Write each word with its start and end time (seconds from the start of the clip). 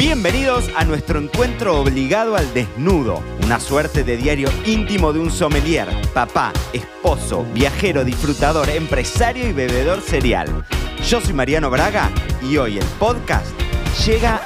Bienvenidos 0.00 0.70
a 0.76 0.86
nuestro 0.86 1.20
encuentro 1.20 1.78
obligado 1.78 2.34
al 2.34 2.54
desnudo, 2.54 3.22
una 3.44 3.60
suerte 3.60 4.02
de 4.02 4.16
diario 4.16 4.48
íntimo 4.64 5.12
de 5.12 5.18
un 5.18 5.30
sommelier, 5.30 5.88
papá, 6.14 6.54
esposo, 6.72 7.44
viajero, 7.52 8.02
disfrutador, 8.02 8.70
empresario 8.70 9.46
y 9.46 9.52
bebedor 9.52 10.00
serial. 10.00 10.64
Yo 11.06 11.20
soy 11.20 11.34
Mariano 11.34 11.68
Braga 11.68 12.10
y 12.42 12.56
hoy 12.56 12.78
el 12.78 12.84
podcast 12.98 13.54
llega 14.06 14.40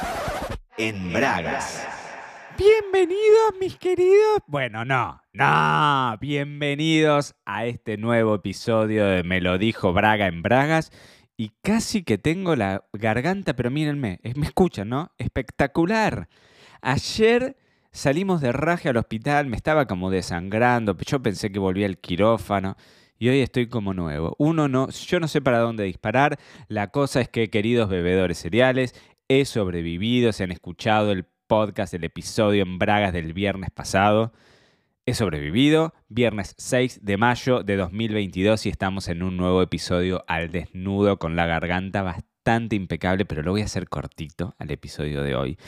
en 0.76 1.12
Bragas. 1.12 1.86
Bienvenidos, 2.58 3.54
mis 3.60 3.76
queridos. 3.76 4.40
Bueno, 4.48 4.84
no, 4.84 5.22
no. 5.32 6.18
Bienvenidos 6.20 7.36
a 7.44 7.66
este 7.66 7.96
nuevo 7.96 8.34
episodio 8.34 9.06
de 9.06 9.22
Me 9.22 9.40
lo 9.40 9.56
dijo 9.56 9.92
Braga 9.92 10.26
en 10.26 10.42
Bragas. 10.42 10.90
Y 11.36 11.50
casi 11.62 12.04
que 12.04 12.16
tengo 12.16 12.54
la 12.54 12.84
garganta, 12.92 13.54
pero 13.56 13.70
mírenme, 13.70 14.20
me 14.36 14.46
escuchan, 14.46 14.88
¿no? 14.88 15.12
Espectacular. 15.18 16.28
Ayer 16.80 17.56
salimos 17.90 18.40
de 18.40 18.52
raje 18.52 18.88
al 18.88 18.96
hospital, 18.96 19.46
me 19.46 19.56
estaba 19.56 19.86
como 19.86 20.10
desangrando, 20.10 20.96
yo 20.98 21.22
pensé 21.22 21.50
que 21.50 21.58
volvía 21.58 21.86
al 21.86 21.98
quirófano. 21.98 22.76
Y 23.18 23.28
hoy 23.28 23.40
estoy 23.40 23.68
como 23.68 23.94
nuevo. 23.94 24.34
Uno 24.38 24.68
no, 24.68 24.90
yo 24.90 25.20
no 25.20 25.28
sé 25.28 25.40
para 25.40 25.60
dónde 25.60 25.84
disparar. 25.84 26.38
La 26.68 26.88
cosa 26.88 27.20
es 27.20 27.28
que, 27.28 27.48
queridos 27.48 27.88
bebedores 27.88 28.38
cereales, 28.38 28.94
he 29.28 29.44
sobrevivido. 29.44 30.32
Se 30.32 30.44
han 30.44 30.52
escuchado 30.52 31.12
el 31.12 31.24
podcast, 31.46 31.94
el 31.94 32.04
episodio 32.04 32.62
en 32.62 32.78
Bragas 32.78 33.12
del 33.12 33.32
viernes 33.32 33.70
pasado. 33.70 34.32
He 35.06 35.12
sobrevivido, 35.12 35.92
viernes 36.08 36.54
6 36.56 37.00
de 37.02 37.18
mayo 37.18 37.62
de 37.62 37.76
2022 37.76 38.64
y 38.64 38.70
estamos 38.70 39.08
en 39.08 39.22
un 39.22 39.36
nuevo 39.36 39.60
episodio 39.60 40.24
al 40.28 40.50
desnudo 40.50 41.18
con 41.18 41.36
la 41.36 41.44
garganta 41.44 42.02
bastante 42.02 42.74
impecable, 42.74 43.26
pero 43.26 43.42
lo 43.42 43.50
voy 43.50 43.60
a 43.60 43.66
hacer 43.66 43.86
cortito 43.88 44.54
al 44.58 44.70
episodio 44.70 45.22
de 45.22 45.34
hoy. 45.34 45.58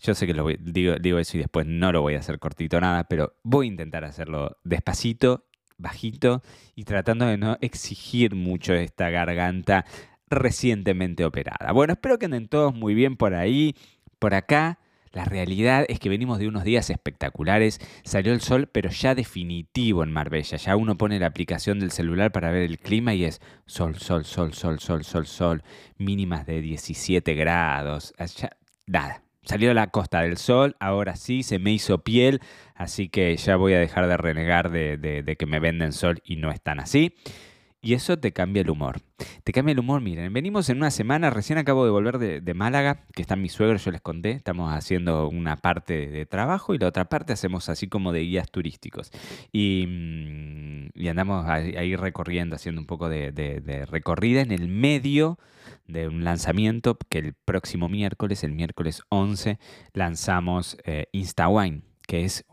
Yo 0.00 0.14
sé 0.14 0.26
que 0.26 0.34
lo 0.34 0.42
voy- 0.42 0.58
digo, 0.60 0.96
digo 0.96 1.20
eso 1.20 1.36
y 1.36 1.40
después 1.40 1.64
no 1.64 1.92
lo 1.92 2.02
voy 2.02 2.16
a 2.16 2.18
hacer 2.18 2.40
cortito 2.40 2.80
nada, 2.80 3.04
pero 3.04 3.36
voy 3.44 3.66
a 3.66 3.70
intentar 3.70 4.04
hacerlo 4.04 4.58
despacito, 4.64 5.44
bajito 5.78 6.42
y 6.74 6.82
tratando 6.82 7.26
de 7.26 7.38
no 7.38 7.58
exigir 7.60 8.34
mucho 8.34 8.74
esta 8.74 9.10
garganta 9.10 9.84
recientemente 10.28 11.24
operada. 11.24 11.70
Bueno, 11.70 11.92
espero 11.92 12.18
que 12.18 12.24
anden 12.26 12.48
todos 12.48 12.74
muy 12.74 12.94
bien 12.94 13.16
por 13.16 13.34
ahí, 13.34 13.76
por 14.18 14.34
acá. 14.34 14.80
La 15.12 15.24
realidad 15.24 15.84
es 15.88 15.98
que 15.98 16.08
venimos 16.08 16.38
de 16.38 16.48
unos 16.48 16.64
días 16.64 16.88
espectaculares, 16.88 17.80
salió 18.02 18.32
el 18.32 18.40
sol, 18.40 18.68
pero 18.72 18.90
ya 18.90 19.14
definitivo 19.14 20.02
en 20.02 20.10
Marbella. 20.12 20.56
Ya 20.56 20.74
uno 20.76 20.96
pone 20.96 21.18
la 21.18 21.26
aplicación 21.26 21.80
del 21.80 21.90
celular 21.90 22.32
para 22.32 22.50
ver 22.50 22.62
el 22.62 22.78
clima 22.78 23.14
y 23.14 23.24
es 23.24 23.40
sol, 23.66 23.96
sol, 23.98 24.24
sol, 24.24 24.54
sol, 24.54 24.80
sol, 24.80 25.04
sol, 25.04 25.26
sol, 25.26 25.62
mínimas 25.98 26.46
de 26.46 26.62
17 26.62 27.34
grados. 27.34 28.14
Allá- 28.16 28.56
nada, 28.86 29.22
salió 29.42 29.74
la 29.74 29.88
costa 29.88 30.22
del 30.22 30.38
sol, 30.38 30.76
ahora 30.80 31.16
sí, 31.16 31.42
se 31.42 31.58
me 31.58 31.72
hizo 31.72 31.98
piel, 31.98 32.40
así 32.74 33.08
que 33.08 33.36
ya 33.36 33.56
voy 33.56 33.74
a 33.74 33.78
dejar 33.80 34.06
de 34.08 34.16
renegar 34.16 34.70
de, 34.70 35.36
que 35.38 35.46
me 35.46 35.60
venden 35.60 35.92
sol 35.92 36.22
y 36.24 36.36
no 36.36 36.50
es 36.50 36.60
tan 36.62 36.80
así. 36.80 37.14
Y 37.82 37.94
eso 37.94 38.16
te 38.18 38.32
cambia 38.32 38.62
el 38.62 38.70
humor. 38.70 39.00
Te 39.44 39.52
cambia 39.52 39.72
el 39.72 39.80
humor, 39.80 40.00
miren. 40.00 40.32
Venimos 40.32 40.68
en 40.70 40.78
una 40.78 40.90
semana, 40.90 41.30
recién 41.30 41.58
acabo 41.58 41.84
de 41.84 41.90
volver 41.90 42.18
de, 42.18 42.54
Málaga, 42.54 43.04
que 43.12 43.22
están 43.22 43.42
mis 43.42 43.52
suegros, 43.52 43.84
yo 43.84 43.90
les 43.90 44.00
conté. 44.00 44.30
Estamos 44.30 44.72
haciendo 44.72 45.28
una 45.28 45.56
parte 45.56 46.06
de 46.06 46.24
trabajo 46.24 46.74
y 46.74 46.78
la 46.78 46.86
otra 46.86 47.06
parte 47.06 47.32
hacemos 47.32 47.68
así 47.68 47.88
como 47.88 48.12
de 48.12 48.20
guías 48.20 48.50
turísticos. 48.50 49.10
Y, 49.50 49.84
mm, 49.88 50.90
y 50.94 51.08
andamos 51.08 51.44
ahí, 51.48 51.96
recorriendo, 51.96 52.54
haciendo 52.56 52.80
un 52.80 52.86
poco 52.86 53.08
de 53.08 53.86
recorrida 53.90 54.40
en 54.42 54.52
el 54.52 54.68
medio 54.68 55.38
de 55.86 56.08
un 56.08 56.24
lanzamiento 56.24 56.98
que 57.08 57.18
el 57.18 57.34
próximo 57.34 57.88
miércoles, 57.88 58.44
el 58.44 58.52
miércoles 58.52 59.02
11, 59.08 59.58
lanzamos 59.92 60.76
eh, 60.84 61.06
InstaWine, 61.12 61.82
que 62.06 62.24
es 62.24 62.44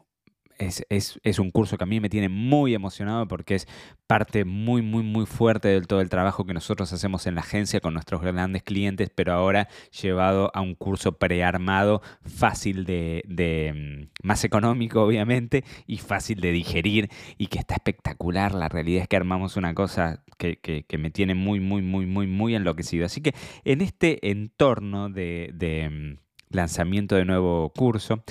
es, 0.59 0.85
es- 0.89 1.19
es 1.23 1.39
un 1.39 1.49
curso 1.51 1.77
que 1.77 1.83
a 1.85 1.87
mí 1.87 1.99
me 1.99 2.09
tiene 2.09 2.29
muy 2.29 2.73
emocionado 2.75 3.27
porque 3.27 3.55
es 3.55 3.67
parte 4.07 4.45
muy, 4.45 4.81
muy, 4.81 5.03
muy 5.03 5.25
fuerte 5.25 5.69
del 5.69 5.87
todo 5.87 6.01
el 6.01 6.09
trabajo 6.09 6.45
que 6.45 6.53
nosotros 6.53 6.91
hacemos 6.93 7.25
en 7.27 7.35
la 7.35 7.41
agencia 7.41 7.79
con 7.79 7.93
nuestros 7.93 8.21
grandes 8.21 8.63
clientes, 8.63 9.09
pero 9.13 9.33
ahora 9.33 9.67
llevado 10.01 10.51
a 10.53 10.61
un 10.61 10.75
curso 10.75 11.13
prearmado, 11.17 12.01
fácil 12.23 12.85
de, 12.85 13.23
de, 13.27 14.07
mm, 14.23 14.27
más 14.27 14.43
económico 14.43 15.01
obviamente 15.03 15.63
y 15.87 15.97
fácil 15.97 16.41
de 16.41 16.51
digerir 16.51 17.09
y 17.37 17.47
que 17.47 17.59
está 17.59 17.75
espectacular. 17.75 18.53
La 18.53 18.69
realidad 18.69 19.03
es 19.03 19.07
que 19.07 19.15
armamos 19.15 19.57
una 19.57 19.73
cosa 19.73 20.23
que, 20.37 20.59
que- 20.59 20.85
me 20.99 21.09
tiene 21.11 21.33
muy, 21.35 21.59
muy, 21.61 21.81
muy, 21.81 22.05
muy, 22.05 22.27
muy 22.27 22.55
enloquecido. 22.55 23.05
Así 23.05 23.21
que 23.21 23.33
en 23.63 23.81
este 23.81 24.29
entorno 24.31 25.09
de... 25.09 25.51
de, 25.53 25.89
mm, 25.89 26.28
lanzamiento 26.49 27.15
de 27.15 27.25
nuevo 27.25 27.71
curso. 27.75 28.23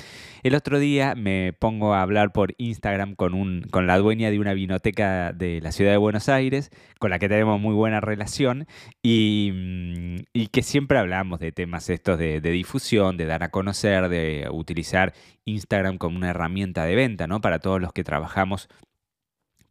El 0.43 0.55
otro 0.55 0.79
día 0.79 1.15
me 1.15 1.53
pongo 1.53 1.95
a 1.95 2.03
hablar 2.03 2.33
por 2.33 2.55
Instagram 2.59 3.15
con, 3.15 3.35
un, 3.35 3.63
con 3.71 3.87
la 3.87 3.99
dueña 3.99 4.31
de 4.31 4.39
una 4.39 4.55
vinoteca 4.55 5.33
de 5.33 5.61
la 5.61 5.73
ciudad 5.73 5.93
de 5.93 5.97
Buenos 5.97 6.29
Aires, 6.29 6.71
con 6.99 7.11
la 7.11 7.19
que 7.19 7.29
tenemos 7.29 7.61
muy 7.61 7.75
buena 7.75 8.01
relación 8.01 8.67
y, 9.03 9.51
mm, 9.53 10.17
y 10.33 10.47
que 10.49 10.63
siempre 10.63 10.99
hablamos 10.99 11.39
de 11.41 11.53
temas 11.53 11.89
estos 11.91 12.19
de, 12.19 12.41
de 12.41 12.51
difusión, 12.51 13.17
de 13.17 13.27
dar 13.27 13.43
a 13.43 13.51
conocer, 13.51 14.09
de 14.09 14.49
utilizar 14.51 15.15
Instagram 15.45 15.99
como 15.99 16.17
una 16.17 16.31
herramienta 16.31 16.85
de 16.85 16.97
venta, 16.97 17.27
¿no? 17.27 17.41
Para 17.41 17.59
todos 17.61 17.81
los 17.81 17.93
que 17.93 18.05
trabajamos. 18.05 18.69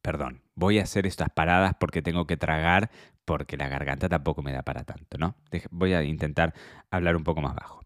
Perdón, 0.02 0.42
voy 0.56 0.80
a 0.80 0.84
hacer 0.84 1.06
estas 1.06 1.30
paradas 1.30 1.74
porque 1.80 2.02
tengo 2.02 2.28
que 2.28 2.38
tragar, 2.38 2.90
porque 3.28 3.58
la 3.58 3.68
garganta 3.68 4.08
tampoco 4.08 4.42
me 4.42 4.54
da 4.54 4.64
para 4.64 4.86
tanto, 4.86 5.18
¿no? 5.18 5.36
Voy 5.70 5.94
a 5.94 6.02
intentar 6.02 6.54
hablar 6.90 7.18
un 7.18 7.26
poco 7.26 7.42
más 7.42 7.54
bajo. 7.56 7.82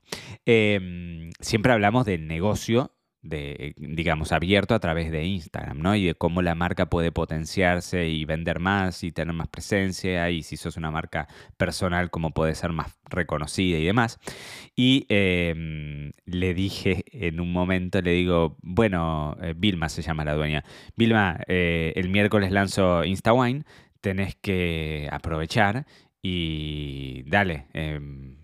Eh, 0.46 1.32
siempre 1.40 1.74
hablamos 1.74 2.06
del 2.06 2.28
negocio, 2.28 2.94
de, 3.24 3.74
digamos, 3.78 4.32
abierto 4.32 4.76
a 4.76 4.80
través 4.80 5.12
de 5.12 5.26
Instagram, 5.26 5.80
¿no? 5.80 5.96
Y 5.96 6.06
de 6.06 6.14
cómo 6.14 6.44
la 6.44 6.54
marca 6.54 6.88
puede 6.92 7.12
potenciarse 7.12 8.08
y 8.08 8.24
vender 8.26 8.60
más 8.60 9.04
y 9.04 9.12
tener 9.12 9.34
más 9.34 9.48
presencia 9.48 10.30
y 10.30 10.44
si 10.44 10.58
sos 10.58 10.78
una 10.78 10.92
marca 10.92 11.28
personal, 11.58 12.12
cómo 12.12 12.32
puede 12.32 12.54
ser 12.54 12.72
más 12.72 13.00
reconocida 13.10 13.80
y 13.80 13.86
demás. 13.86 14.20
Y 14.76 15.08
eh, 15.10 16.12
le 16.26 16.54
dije 16.54 17.04
en 17.12 17.40
un 17.40 17.52
momento, 17.52 18.00
le 18.02 18.12
digo, 18.12 18.58
bueno, 18.62 19.36
eh, 19.42 19.56
Vilma 19.58 19.90
se 19.90 20.04
llama 20.04 20.24
la 20.24 20.36
dueña, 20.36 20.64
Vilma, 20.96 21.40
eh, 21.48 21.94
el 21.96 22.10
miércoles 22.10 22.52
lanzo 22.52 23.04
InstaWine, 23.04 23.66
tenés 24.02 24.36
que 24.36 25.08
aprovechar 25.12 25.86
y 26.22 27.24
dale, 27.28 27.68
em, 27.74 28.38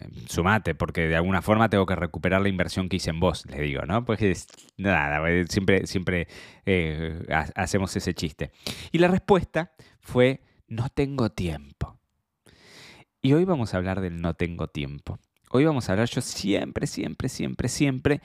em, 0.00 0.26
sumate, 0.26 0.74
porque 0.74 1.02
de 1.06 1.16
alguna 1.16 1.42
forma 1.42 1.68
tengo 1.68 1.86
que 1.86 1.94
recuperar 1.96 2.40
la 2.42 2.48
inversión 2.48 2.88
que 2.88 2.96
hice 2.96 3.10
en 3.10 3.20
vos, 3.20 3.44
le 3.46 3.60
digo, 3.62 3.82
¿no? 3.82 4.04
Pues 4.04 4.22
es- 4.22 4.46
nada, 4.76 5.28
eh, 5.30 5.44
siempre, 5.48 5.86
siempre 5.86 6.26
eh, 6.66 7.24
ha- 7.30 7.50
hacemos 7.54 7.94
ese 7.96 8.14
chiste. 8.14 8.50
Y 8.92 8.98
la 8.98 9.08
respuesta 9.08 9.72
fue, 10.00 10.40
no 10.68 10.88
tengo 10.88 11.30
tiempo. 11.30 11.98
Y 13.22 13.32
hoy 13.34 13.44
vamos 13.44 13.74
a 13.74 13.76
hablar 13.76 14.00
del 14.00 14.20
no 14.20 14.34
tengo 14.34 14.68
tiempo. 14.68 15.18
Hoy 15.50 15.64
vamos 15.64 15.88
a 15.88 15.92
hablar, 15.92 16.08
yo 16.08 16.20
siempre, 16.20 16.86
siempre, 16.86 17.28
siempre, 17.28 17.68
siempre 17.68 18.20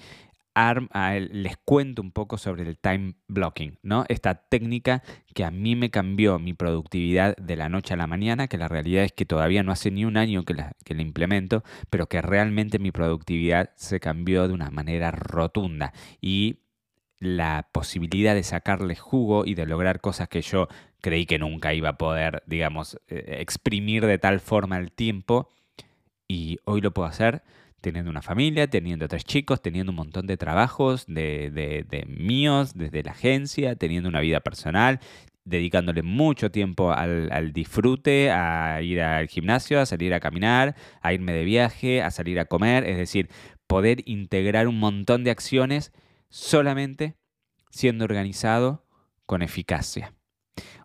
les 0.55 1.57
cuento 1.57 2.01
un 2.01 2.11
poco 2.11 2.37
sobre 2.37 2.63
el 2.63 2.77
time 2.77 3.15
blocking, 3.27 3.77
¿no? 3.83 4.05
Esta 4.07 4.35
técnica 4.35 5.03
que 5.33 5.43
a 5.43 5.51
mí 5.51 5.75
me 5.75 5.89
cambió 5.89 6.39
mi 6.39 6.53
productividad 6.53 7.35
de 7.35 7.57
la 7.57 7.67
noche 7.67 7.93
a 7.93 7.97
la 7.97 8.07
mañana, 8.07 8.47
que 8.47 8.57
la 8.57 8.69
realidad 8.69 9.03
es 9.03 9.11
que 9.11 9.25
todavía 9.25 9.63
no 9.63 9.71
hace 9.71 9.91
ni 9.91 10.05
un 10.05 10.15
año 10.15 10.43
que 10.43 10.53
la, 10.53 10.71
que 10.85 10.93
la 10.95 11.01
implemento, 11.01 11.63
pero 11.89 12.07
que 12.07 12.21
realmente 12.21 12.79
mi 12.79 12.91
productividad 12.91 13.71
se 13.75 13.99
cambió 13.99 14.47
de 14.47 14.53
una 14.53 14.71
manera 14.71 15.11
rotunda. 15.11 15.91
Y 16.21 16.59
la 17.19 17.67
posibilidad 17.71 18.33
de 18.35 18.43
sacarle 18.43 18.95
jugo 18.95 19.45
y 19.45 19.55
de 19.55 19.65
lograr 19.65 19.99
cosas 19.99 20.29
que 20.29 20.41
yo 20.41 20.67
creí 21.01 21.25
que 21.25 21.39
nunca 21.39 21.73
iba 21.73 21.89
a 21.89 21.97
poder, 21.97 22.43
digamos, 22.45 22.99
eh, 23.07 23.37
exprimir 23.39 24.05
de 24.05 24.17
tal 24.19 24.39
forma 24.39 24.77
el 24.77 24.91
tiempo. 24.91 25.49
Y 26.27 26.59
hoy 26.65 26.81
lo 26.81 26.91
puedo 26.91 27.07
hacer 27.07 27.43
teniendo 27.85 28.09
una 28.09 28.23
familia, 28.23 28.67
teniendo 28.67 29.07
tres 29.07 29.23
chicos, 29.23 29.61
teniendo 29.61 29.91
un 29.91 29.97
montón 29.97 30.25
de 30.25 30.37
trabajos 30.37 31.05
de, 31.05 31.51
de- 31.51 31.85
de 31.87 32.03
míos, 32.07 32.73
desde 32.73 33.03
la 33.03 33.11
agencia, 33.11 33.75
teniendo 33.75 34.09
una 34.09 34.21
vida 34.21 34.39
personal, 34.39 34.99
dedicándole 35.43 36.01
mucho 36.01 36.49
tiempo 36.49 36.91
al, 36.91 37.31
al 37.31 37.53
disfrute, 37.53 38.31
a 38.31 38.81
ir 38.81 39.01
al 39.01 39.27
gimnasio, 39.27 39.79
a 39.79 39.85
salir 39.85 40.15
a 40.15 40.19
caminar, 40.19 40.75
a 41.01 41.13
irme 41.13 41.31
de 41.33 41.43
viaje, 41.43 42.01
a 42.01 42.09
salir 42.09 42.39
a 42.39 42.45
comer, 42.45 42.85
es 42.89 42.97
decir, 42.97 43.29
poder 43.67 44.01
integrar 44.07 44.67
un 44.67 44.79
montón 44.79 45.23
de 45.23 45.29
acciones 45.29 45.91
solamente 46.29 47.13
siendo 47.69 48.03
organizado 48.05 48.83
con 49.27 49.43
eficacia. 49.43 50.11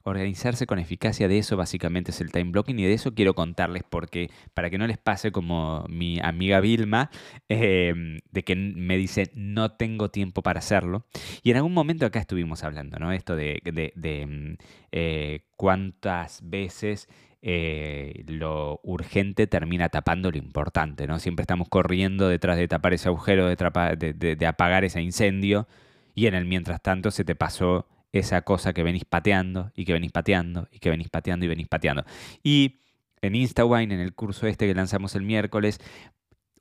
Organizarse 0.03 0.67
con 0.67 0.79
eficacia, 0.79 1.29
de 1.29 1.39
eso 1.39 1.57
básicamente 1.57 2.11
es 2.11 2.21
el 2.21 2.33
time 2.33 2.51
blocking 2.51 2.79
y 2.79 2.85
de 2.85 2.95
eso 2.95 3.15
quiero 3.15 3.35
contarles 3.35 3.83
porque 3.89 4.31
para 4.55 4.71
que 4.71 4.79
no 4.79 4.87
les 4.87 4.99
pase 4.99 5.31
como 5.33 5.85
mi 5.89 6.19
amiga 6.23 6.61
Vilma, 6.61 7.11
eh, 7.49 8.19
de 8.31 8.45
que 8.45 8.57
me 8.57 8.97
dice 8.97 9.31
no 9.35 9.73
tengo 9.73 10.11
tiempo 10.11 10.43
para 10.43 10.59
hacerlo. 10.61 11.05
Y 11.43 11.51
en 11.51 11.59
algún 11.59 11.75
momento 11.75 12.07
acá 12.07 12.21
estuvimos 12.21 12.65
hablando, 12.65 12.99
¿no? 12.99 13.13
Esto 13.13 13.37
de, 13.37 13.61
de- 13.65 14.27
mm, 14.27 14.57
eh, 14.93 15.41
cuántas 15.57 16.41
veces 16.49 17.09
eh, 17.43 18.25
lo 18.27 18.81
urgente 18.83 19.47
termina 19.47 19.89
tapando 19.89 20.31
lo 20.31 20.39
importante, 20.39 21.07
¿no? 21.07 21.19
Siempre 21.19 21.43
estamos 21.43 21.69
corriendo 21.69 22.29
detrás 22.29 22.57
de 22.59 22.69
tapar 22.69 22.93
ese 22.95 23.09
agujero, 23.09 23.47
de, 23.49 24.47
apagar 24.47 24.85
ese 24.85 25.01
incendio, 25.01 25.67
y 26.15 26.27
en 26.27 26.35
el 26.35 26.45
mientras 26.45 26.83
tanto 26.83 27.11
se 27.11 27.25
te 27.25 27.35
pasó 27.35 27.87
esa 28.13 28.43
cosa 28.43 28.73
que 28.73 28.83
venís 28.83 29.05
pateando, 29.05 29.73
y 29.75 29.85
que 29.85 29.93
venís 29.93 30.13
pateando, 30.13 30.69
y 30.71 30.79
que 30.79 30.91
venís 30.91 31.09
pateando, 31.09 31.45
y 31.47 31.49
venís 31.49 31.69
pateando. 31.69 32.05
Y 32.43 32.81
en 33.23 33.35
InstaWine, 33.35 33.95
en 33.95 34.01
el 34.01 34.15
curso 34.15 34.47
este 34.47 34.67
que 34.67 34.75
lanzamos 34.75 35.15
el 35.15 35.23
miércoles, 35.23 35.81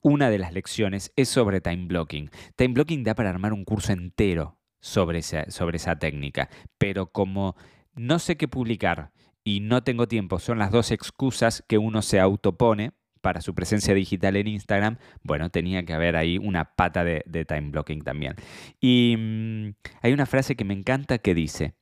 una 0.01 0.29
de 0.29 0.37
las 0.37 0.53
lecciones 0.53 1.11
es 1.15 1.29
sobre 1.29 1.61
time 1.61 1.87
blocking. 1.87 2.29
Time 2.55 2.73
blocking 2.73 3.03
da 3.03 3.15
para 3.15 3.29
armar 3.29 3.53
un 3.53 3.65
curso 3.65 3.91
entero 3.91 4.57
sobre 4.79 5.19
esa, 5.19 5.49
sobre 5.51 5.77
esa 5.77 5.97
técnica, 5.97 6.49
pero 6.77 7.11
como 7.11 7.55
no 7.95 8.19
sé 8.19 8.37
qué 8.37 8.47
publicar 8.47 9.11
y 9.43 9.59
no 9.59 9.83
tengo 9.83 10.07
tiempo, 10.07 10.39
son 10.39 10.59
las 10.59 10.71
dos 10.71 10.91
excusas 10.91 11.63
que 11.67 11.77
uno 11.77 12.01
se 12.01 12.19
autopone 12.19 12.93
para 13.21 13.41
su 13.41 13.55
presencia 13.55 13.93
digital 13.93 14.35
en 14.35 14.47
Instagram, 14.47 14.97
bueno, 15.23 15.49
tenía 15.49 15.83
que 15.83 15.93
haber 15.93 16.15
ahí 16.15 16.37
una 16.37 16.75
pata 16.75 17.03
de, 17.03 17.45
time 17.47 17.69
blocking 17.71 18.01
también. 18.01 18.35
Y 18.79 19.15
mm, 19.17 19.69
hay 20.01 20.13
una 20.13 20.25
frase 20.25 20.55
que 20.55 20.65
me 20.65 20.73
encanta 20.73 21.17
que 21.17 21.33
dice, 21.33 21.73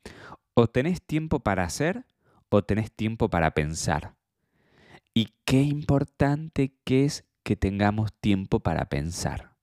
o 0.54 0.68
tenés 0.68 1.02
tiempo 1.02 1.40
para 1.40 1.64
hacer 1.64 2.06
o 2.50 2.64
tenés 2.64 2.92
tiempo 2.92 3.30
para 3.30 3.52
pensar. 3.52 4.16
Y 5.14 5.34
qué 5.46 5.62
importante 5.62 6.74
que 6.84 7.06
es 7.06 7.26
que 7.44 7.56
tengamos 7.56 8.14
tiempo 8.14 8.60
para 8.60 8.86
pensar 8.86 9.57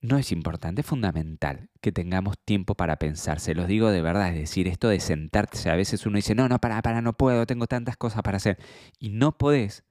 no 0.00 0.16
es 0.16 0.30
importante, 0.30 0.82
es 0.82 0.86
fundamental 0.86 1.70
que 1.80 1.90
tengamos 1.90 2.38
tiempo 2.38 2.74
para 2.74 2.96
pensar. 2.96 3.40
Se 3.40 3.54
los 3.54 3.66
digo 3.66 3.90
de 3.90 4.02
verdad, 4.02 4.28
es 4.28 4.36
decir, 4.36 4.68
esto 4.68 4.88
de 4.88 5.00
sentarse, 5.00 5.70
a 5.70 5.76
veces 5.76 6.06
uno 6.06 6.16
dice, 6.16 6.34
no, 6.34 6.48
no, 6.48 6.60
para, 6.60 6.80
para, 6.82 7.02
no 7.02 7.14
puedo, 7.14 7.46
tengo 7.46 7.66
tantas 7.66 7.96
cosas 7.96 8.22
para 8.22 8.36
hacer. 8.36 8.58
Y 8.98 9.10
no 9.10 9.36
podés 9.36 9.84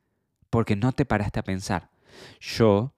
porque 0.50 0.75
no 0.75 0.94
te 0.94 1.06
paraste 1.06 1.39
a 1.39 1.44
pensar. 1.44 1.89
Yo, 2.39 2.94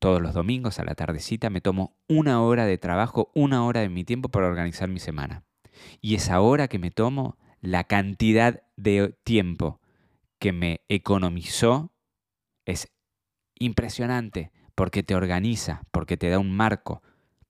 todos 0.00 0.20
los 0.20 0.34
domingos 0.34 0.80
a 0.80 0.84
la 0.84 0.94
tardecita, 0.94 1.50
me 1.50 1.60
tomo 1.60 1.96
una 2.08 2.42
hora 2.42 2.66
de 2.66 2.78
trabajo, 2.78 3.30
una 3.34 3.64
hora 3.64 3.80
de 3.80 3.88
mi 3.88 4.04
tiempo 4.04 4.28
para 4.28 4.48
organizar 4.48 4.88
mi 4.88 4.98
semana. 4.98 5.44
Y 6.00 6.16
esa 6.16 6.40
hora 6.40 6.68
que 6.68 6.80
me 6.80 6.90
tomo, 6.90 7.38
la 7.60 7.84
cantidad 7.84 8.62
de 8.76 9.16
tiempo 9.22 9.80
que 10.40 10.52
me 10.52 10.80
economizó 10.88 11.92
es 12.64 12.92
impresionante 13.54 14.50
porque 14.74 15.02
te 15.02 15.14
organiza, 15.14 15.82
porque 15.90 16.16
te 16.16 16.28
da 16.28 16.38
un 16.38 16.50
marco, 16.54 17.02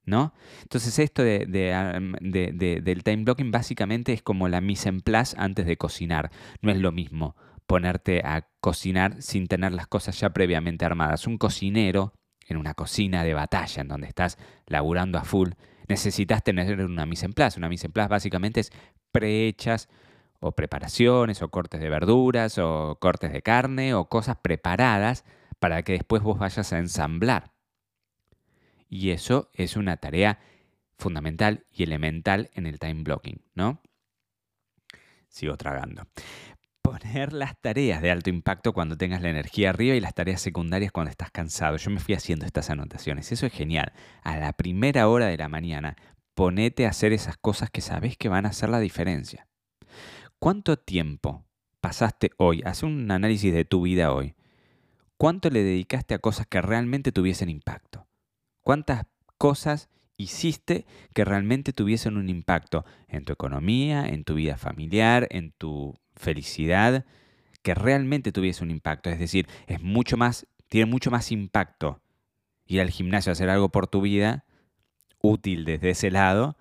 ¿no? 0.05 0.35
Entonces 0.63 0.99
esto 0.99 1.23
de, 1.23 1.47
del 1.47 3.05
time 3.05 3.25
blocking 3.25 3.51
básicamente 3.51 4.13
es 4.13 4.23
como 4.23 4.49
la 4.49 4.61
mise 4.61 4.89
en 4.89 5.01
place 5.01 5.37
antes 5.39 5.67
de 5.67 5.77
cocinar. 5.77 6.31
No 6.61 6.71
es 6.71 6.79
lo 6.79 6.93
mismo 6.93 7.37
ponerte 7.67 8.21
a 8.25 8.49
cocinar 8.61 9.23
sin 9.23 9.47
tener 9.47 9.73
las 9.73 9.87
cosas 9.87 10.19
ya 10.19 10.31
previamente 10.31 10.85
armadas. 10.85 11.27
Un 11.27 11.39
cocinero 11.39 12.13
en 12.49 12.57
una 12.57 12.75
cocina 12.75 13.25
de 13.25 13.35
batalla 13.35 13.83
en 13.83 13.89
donde 13.89 14.09
estás 14.09 14.37
laburando 14.67 15.19
a 15.19 15.25
full, 15.25 15.51
necesitas 15.89 16.43
tener 16.43 16.81
una 16.85 17.07
mise 17.07 17.27
en 17.27 17.33
place. 17.33 17.59
Una 17.59 17.69
mise 17.69 17.87
en 17.87 17.93
place 17.93 18.09
básicamente 18.09 18.61
es 18.61 18.73
prehechas 19.13 19.89
o 20.41 20.53
preparaciones 20.53 21.41
o 21.41 21.51
cortes 21.51 21.81
de 21.81 21.89
verduras 21.89 22.59
o 22.59 22.99
cortes 23.01 23.33
de 23.33 23.43
carne 23.43 23.95
o 23.95 24.07
cosas 24.09 24.37
preparadas 24.43 25.25
para 25.62 25.85
que 25.85 25.93
después 25.93 26.25
vos 26.25 26.41
vayas 26.41 26.73
a 26.73 26.79
ensamblar. 26.79 27.53
Y 28.88 29.11
eso 29.11 29.49
es 29.55 29.76
una 29.76 29.97
tarea 29.97 30.41
fundamental 30.99 31.64
y 31.70 31.85
elemental 31.85 32.50
en 32.55 32.67
el 32.67 32.81
time 32.81 33.05
blocking, 33.05 33.44
¿no? 33.55 33.81
Sigo 35.29 35.56
tragando. 35.56 36.09
Poner 36.82 37.32
las 37.32 37.61
tareas 37.61 38.03
de 38.03 38.11
alto 38.11 38.29
impacto 38.29 38.73
cuando 38.73 38.97
tengas 38.97 39.23
la 39.23 39.31
energía 39.31 39.70
arriba 39.70 39.94
y 39.94 40.00
las 40.00 40.14
tareas 40.14 40.41
secundarias 40.41 40.91
cuando 40.91 41.12
estás 41.12 41.31
cansado. 41.31 41.76
Yo 41.76 41.93
me 41.93 42.00
fui 42.00 42.17
haciendo 42.17 42.44
estas 42.44 42.69
anotaciones. 42.69 43.31
Eso 43.31 43.47
es 43.47 43.53
genial. 43.53 43.93
A 44.25 44.38
la 44.38 44.55
primera 44.55 45.06
hora 45.06 45.26
de 45.26 45.37
la 45.37 45.49
mañana, 45.49 45.94
ponete 46.35 46.87
a 46.87 46.91
hacer 46.91 47.12
esas 47.12 47.37
cosas 47.37 47.70
que 47.70 47.82
sabes 47.82 48.17
que 48.17 48.29
van 48.29 48.47
a 48.47 48.49
hacer 48.49 48.69
la 48.69 48.81
diferencia. 48.81 49.47
¿Cuánto 50.41 50.76
tiempo 50.76 51.47
pasaste 51.81 52.32
hoy? 52.37 52.62
Haz 52.64 52.82
un 52.82 53.09
análisis 53.12 53.55
de 53.55 53.64
tu 53.64 53.82
vida 53.82 54.12
hoy. 54.12 54.35
¿Cuánto 55.23 55.51
le 55.51 55.63
dedicaste 55.63 56.15
a 56.15 56.19
cosas 56.19 56.49
que 56.49 56.61
realmente 56.61 57.13
tuviesen 57.13 57.49
impacto? 57.49 58.09
¿Cuántas 58.61 59.07
cosas 59.39 59.89
hiciste 60.17 60.85
que 61.15 61.25
realmente 61.25 61.73
tuviesen 61.73 62.17
un 62.17 62.29
impacto 62.29 62.85
en 63.07 63.25
tu 63.25 63.33
economía, 63.33 64.05
en 64.05 64.25
tu 64.25 64.35
vida 64.35 64.57
familiar, 64.57 65.29
en 65.31 65.53
tu 65.53 65.95
felicidad, 66.17 67.05
que 67.63 67.73
realmente 67.73 68.33
tuviese 68.33 68.65
un 68.65 68.73
impacto? 68.73 69.11
Es 69.11 69.21
decir, 69.21 69.47
es 69.69 69.81
mucho 69.81 70.17
más, 70.17 70.49
tiene 70.67 70.91
mucho 70.91 71.13
más 71.13 71.31
impacto 71.31 72.01
ir 72.67 72.81
al 72.81 72.91
gimnasio 72.91 73.31
a 73.31 73.35
hacer 73.35 73.49
algo 73.49 73.69
por 73.69 73.87
tu 73.87 74.01
vida, 74.01 74.45
útil 75.21 75.65
desde 75.65 75.91
ese 75.91 76.11
lado, 76.11 76.57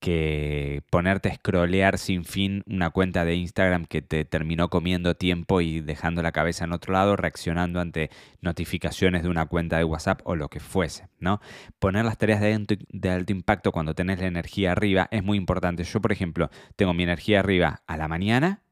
que 0.00 0.82
ponerte 0.90 1.30
a 1.30 1.34
scrollear 1.34 1.98
sin 1.98 2.24
fin 2.24 2.62
una 2.66 2.90
cuenta 2.90 3.24
de 3.24 3.34
Instagram 3.34 3.86
que 3.86 4.02
te 4.02 4.24
terminó 4.24 4.68
comiendo 4.68 5.16
tiempo 5.16 5.60
y 5.60 5.80
dejando 5.80 6.22
la 6.22 6.32
cabeza 6.32 6.64
en 6.64 6.72
otro 6.72 6.92
lado, 6.92 7.16
reaccionando 7.16 7.80
ante 7.80 8.10
notificaciones 8.40 9.22
de 9.22 9.28
una 9.28 9.46
cuenta 9.46 9.78
de 9.78 9.84
WhatsApp 9.84 10.20
o 10.24 10.36
lo 10.36 10.48
que 10.48 10.60
fuese, 10.60 11.08
¿no? 11.18 11.40
Poner 11.78 12.04
las 12.04 12.18
tareas 12.18 12.40
de, 12.40 12.78
de 12.88 13.10
alto 13.10 13.32
impacto 13.32 13.72
cuando 13.72 13.94
tenés 13.94 14.20
la 14.20 14.26
energía 14.26 14.72
arriba 14.72 15.08
es 15.10 15.24
muy 15.24 15.38
importante. 15.38 15.84
Yo, 15.84 16.00
por 16.00 16.12
ejemplo, 16.12 16.50
tengo 16.76 16.94
mi 16.94 17.02
energía 17.02 17.40
arriba 17.40 17.82
a 17.86 17.96
la 17.96 18.08
mañana 18.08 18.62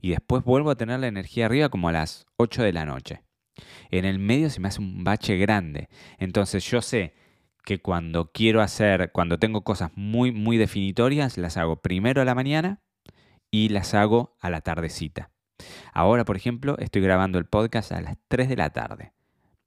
y 0.00 0.10
después 0.10 0.44
vuelvo 0.44 0.70
a 0.70 0.76
tener 0.76 1.00
la 1.00 1.08
energía 1.08 1.46
arriba 1.46 1.68
como 1.68 1.88
a 1.88 1.92
las 1.92 2.26
8 2.36 2.62
de 2.62 2.72
la 2.72 2.84
noche. 2.84 3.22
En 3.90 4.04
el 4.04 4.18
medio 4.18 4.50
se 4.50 4.60
me 4.60 4.68
hace 4.68 4.80
un 4.80 5.04
bache 5.04 5.36
grande. 5.36 5.88
Entonces 6.18 6.64
yo 6.70 6.82
sé 6.82 7.14
que 7.66 7.80
cuando 7.80 8.30
quiero 8.30 8.62
hacer, 8.62 9.10
cuando 9.10 9.40
tengo 9.40 9.62
cosas 9.62 9.90
muy, 9.96 10.30
muy 10.30 10.56
definitorias, 10.56 11.36
las 11.36 11.56
hago 11.56 11.82
primero 11.82 12.22
a 12.22 12.24
la 12.24 12.36
mañana 12.36 12.80
y 13.50 13.70
las 13.70 13.92
hago 13.92 14.36
a 14.40 14.50
la 14.50 14.60
tardecita. 14.60 15.32
Ahora, 15.92 16.24
por 16.24 16.36
ejemplo, 16.36 16.78
estoy 16.78 17.02
grabando 17.02 17.40
el 17.40 17.46
podcast 17.46 17.90
a 17.90 18.00
las 18.00 18.16
3 18.28 18.48
de 18.48 18.56
la 18.56 18.70
tarde. 18.70 19.12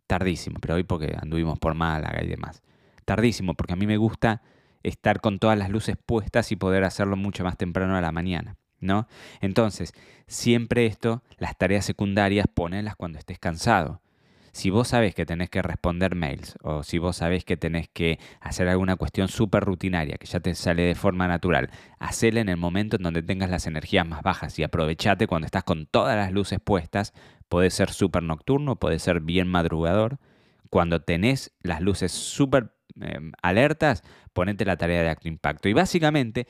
Tardísimo, 0.07 0.60
pero 0.62 0.75
hoy 0.75 0.84
porque 0.84 1.13
anduvimos 1.22 1.60
por 1.60 1.74
Málaga 1.74 2.24
y 2.24 2.28
demás. 2.28 2.63
Tardísimo, 3.04 3.54
porque 3.54 3.74
a 3.74 3.75
mí 3.75 3.86
me 3.86 3.98
gusta 3.98 4.44
estar 4.81 5.19
con 5.19 5.38
todas 5.38 5.57
las 5.57 5.69
luces 5.69 5.98
puestas 6.04 6.54
y 6.54 6.56
poder 6.56 6.86
hacerlo 6.86 7.18
mucho 7.18 7.44
más 7.44 7.57
temprano 7.57 7.98
a 7.98 8.02
la 8.02 8.13
mañana, 8.13 8.56
¿no? 8.80 9.10
Entonces, 9.42 9.92
siempre 10.25 10.86
esto, 10.86 11.22
las 11.38 11.57
tareas 11.57 11.84
secundarias, 11.84 12.45
ponenlas 12.48 12.95
cuando 12.95 13.19
estés 13.19 13.40
cansado. 13.40 14.02
Si 14.51 14.69
vos 14.69 14.90
sabés 14.90 15.16
que 15.16 15.26
tenés 15.26 15.50
que 15.50 15.62
responder 15.62 16.16
mails 16.16 16.57
o 16.62 16.83
si 16.83 16.97
vos 16.97 17.18
sabés 17.18 17.45
que 17.45 17.57
tenés 17.57 17.90
que 17.90 18.19
hacer 18.42 18.68
alguna 18.68 18.95
cuestión 18.95 19.28
súper 19.28 19.64
rutinaria 19.64 20.18
que 20.18 20.28
ya 20.28 20.40
te 20.40 20.56
sale 20.56 20.83
de 20.83 20.95
forma 20.95 21.28
natural, 21.28 21.69
hacela 22.00 22.42
en 22.42 22.50
el 22.50 22.57
momento 22.57 22.97
en 22.97 23.04
donde 23.04 23.21
tengas 23.21 23.50
las 23.50 23.68
energías 23.68 24.07
más 24.07 24.21
bajas 24.21 24.57
y 24.59 24.64
aprovechate 24.64 25.28
cuando 25.28 25.45
estás 25.45 25.64
con 25.64 25.85
todas 25.85 26.16
las 26.16 26.31
luces 26.31 26.59
puestas. 26.59 27.14
Puede 27.47 27.69
ser 27.69 27.92
súper 27.92 28.24
nocturno, 28.24 28.78
puede 28.78 29.00
ser 29.00 29.21
bien 29.21 29.47
madrugador. 29.47 30.19
Cuando 30.69 31.02
tenés 31.02 31.52
las 31.62 31.81
luces 31.81 32.12
súper 32.12 32.71
em, 33.00 33.31
alertas, 33.42 34.04
ponete 34.33 34.66
la 34.66 34.78
tarea 34.78 35.02
de 35.02 35.09
acto 35.09 35.28
impacto. 35.28 35.68
Y 35.68 35.74
básicamente, 35.74 36.47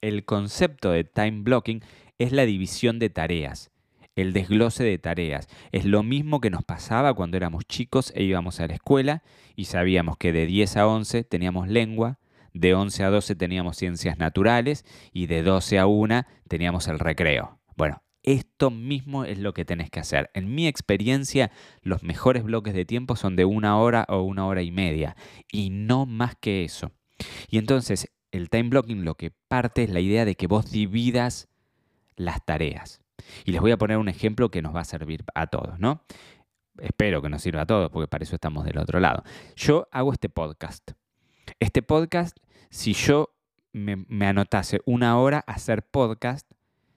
el 0.00 0.24
concepto 0.24 0.90
de 0.90 1.04
time 1.04 1.42
blocking 1.42 1.82
es 2.18 2.32
la 2.32 2.44
división 2.44 2.98
de 2.98 3.10
tareas 3.10 3.70
el 4.16 4.32
desglose 4.32 4.84
de 4.84 4.98
tareas. 4.98 5.48
Es 5.72 5.84
lo 5.84 6.02
mismo 6.02 6.40
que 6.40 6.50
nos 6.50 6.64
pasaba 6.64 7.14
cuando 7.14 7.36
éramos 7.36 7.64
chicos 7.66 8.12
e 8.14 8.24
íbamos 8.24 8.60
a 8.60 8.66
la 8.66 8.74
escuela 8.74 9.22
y 9.56 9.66
sabíamos 9.66 10.16
que 10.16 10.32
de 10.32 10.46
10 10.46 10.76
a 10.76 10.86
11 10.86 11.24
teníamos 11.24 11.68
lengua, 11.68 12.18
de 12.52 12.74
11 12.74 13.04
a 13.04 13.10
12 13.10 13.34
teníamos 13.34 13.76
ciencias 13.76 14.18
naturales 14.18 14.84
y 15.12 15.26
de 15.26 15.42
12 15.42 15.78
a 15.78 15.86
1 15.86 16.24
teníamos 16.48 16.88
el 16.88 16.98
recreo. 16.98 17.58
Bueno, 17.76 18.02
esto 18.22 18.70
mismo 18.70 19.24
es 19.24 19.38
lo 19.38 19.52
que 19.52 19.64
tenés 19.64 19.90
que 19.90 20.00
hacer. 20.00 20.30
En 20.32 20.54
mi 20.54 20.66
experiencia, 20.66 21.50
los 21.82 22.02
mejores 22.02 22.42
bloques 22.42 22.72
de 22.72 22.86
tiempo 22.86 23.16
son 23.16 23.36
de 23.36 23.44
una 23.44 23.78
hora 23.78 24.06
o 24.08 24.22
una 24.22 24.46
hora 24.46 24.62
y 24.62 24.70
media 24.70 25.16
y 25.52 25.70
no 25.70 26.06
más 26.06 26.34
que 26.36 26.64
eso. 26.64 26.92
Y 27.50 27.58
entonces, 27.58 28.10
el 28.32 28.48
time 28.48 28.70
blocking 28.70 29.04
lo 29.04 29.16
que 29.16 29.30
parte 29.48 29.84
es 29.84 29.90
la 29.90 30.00
idea 30.00 30.24
de 30.24 30.36
que 30.36 30.46
vos 30.46 30.70
dividas 30.70 31.48
las 32.16 32.44
tareas. 32.44 33.03
Y 33.44 33.52
les 33.52 33.60
voy 33.60 33.70
a 33.70 33.78
poner 33.78 33.98
un 33.98 34.08
ejemplo 34.08 34.50
que 34.50 34.62
nos 34.62 34.74
va 34.74 34.80
a 34.80 34.84
servir 34.84 35.24
a 35.34 35.46
todos, 35.46 35.78
¿no? 35.78 36.02
Espero 36.78 37.22
que 37.22 37.28
nos 37.28 37.42
sirva 37.42 37.62
a 37.62 37.66
todos, 37.66 37.90
porque 37.90 38.08
para 38.08 38.24
eso 38.24 38.34
estamos 38.34 38.64
del 38.64 38.78
otro 38.78 39.00
lado. 39.00 39.22
Yo 39.56 39.88
hago 39.92 40.12
este 40.12 40.28
podcast. 40.28 40.92
Este 41.60 41.82
podcast, 41.82 42.36
si 42.70 42.94
yo 42.94 43.34
me, 43.72 44.26
anotase 44.26 44.80
una 44.84 45.18
hora 45.18 45.44
a 45.46 45.52
hacer 45.52 45.82
podcast, 45.82 46.50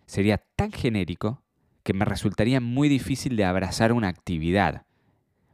sería 0.05 0.38
tan 0.55 0.71
genérico 0.71 1.43
que 1.83 1.93
me 1.93 2.05
resultaría 2.05 2.59
muy 2.59 2.89
difícil 2.89 3.36
de 3.36 3.45
abrazar 3.45 3.93
una 3.93 4.07
actividad, 4.07 4.86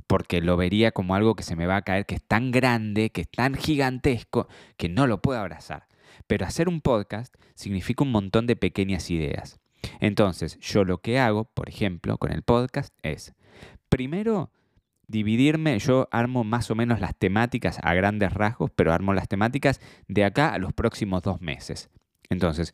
porque 0.08 0.42
lo 0.42 0.58
vería 0.58 0.92
como 0.92 1.16
algo 1.16 1.36
que 1.36 1.44
se 1.44 1.56
me 1.56 1.66
va 1.66 1.78
a 1.78 1.82
caer, 1.82 2.06
que 2.06 2.16
es 2.16 2.24
tan 2.24 2.52
grande, 2.52 3.10
que 3.10 3.22
es 3.22 3.30
tan 3.30 3.56
gigantesco, 3.56 4.48
que 4.78 4.90
no 4.90 5.08
lo 5.08 5.22
puedo 5.22 5.40
abrazar. 5.40 5.88
Pero 6.28 6.46
hacer 6.46 6.70
un 6.70 6.82
podcast 6.82 7.36
significa 7.56 8.04
un 8.04 8.12
montón 8.12 8.48
de 8.48 8.56
pequeñas 8.56 9.10
ideas. 9.10 9.60
Entonces, 10.04 10.60
yo 10.60 10.84
lo 10.84 10.98
que 10.98 11.18
hago, 11.18 11.46
por 11.46 11.70
ejemplo, 11.70 12.18
con 12.18 12.34
el 12.34 12.42
podcast 12.42 12.94
es, 13.04 13.34
primero, 13.88 14.52
dividirme, 15.08 15.80
yo 15.80 16.10
armo 16.12 16.44
más 16.44 16.70
o 16.70 16.76
menos 16.76 17.00
las 17.00 17.16
temáticas 17.16 17.80
a 17.82 17.94
grandes 17.94 18.34
rasgos, 18.34 18.70
pero 18.76 18.92
armo 18.92 19.14
las 19.14 19.30
temáticas 19.30 19.80
de 20.10 20.26
acá 20.26 20.54
a 20.54 20.58
los 20.58 20.74
próximos 20.74 21.24
dos 21.24 21.40
meses. 21.40 21.90
Entonces, 22.30 22.74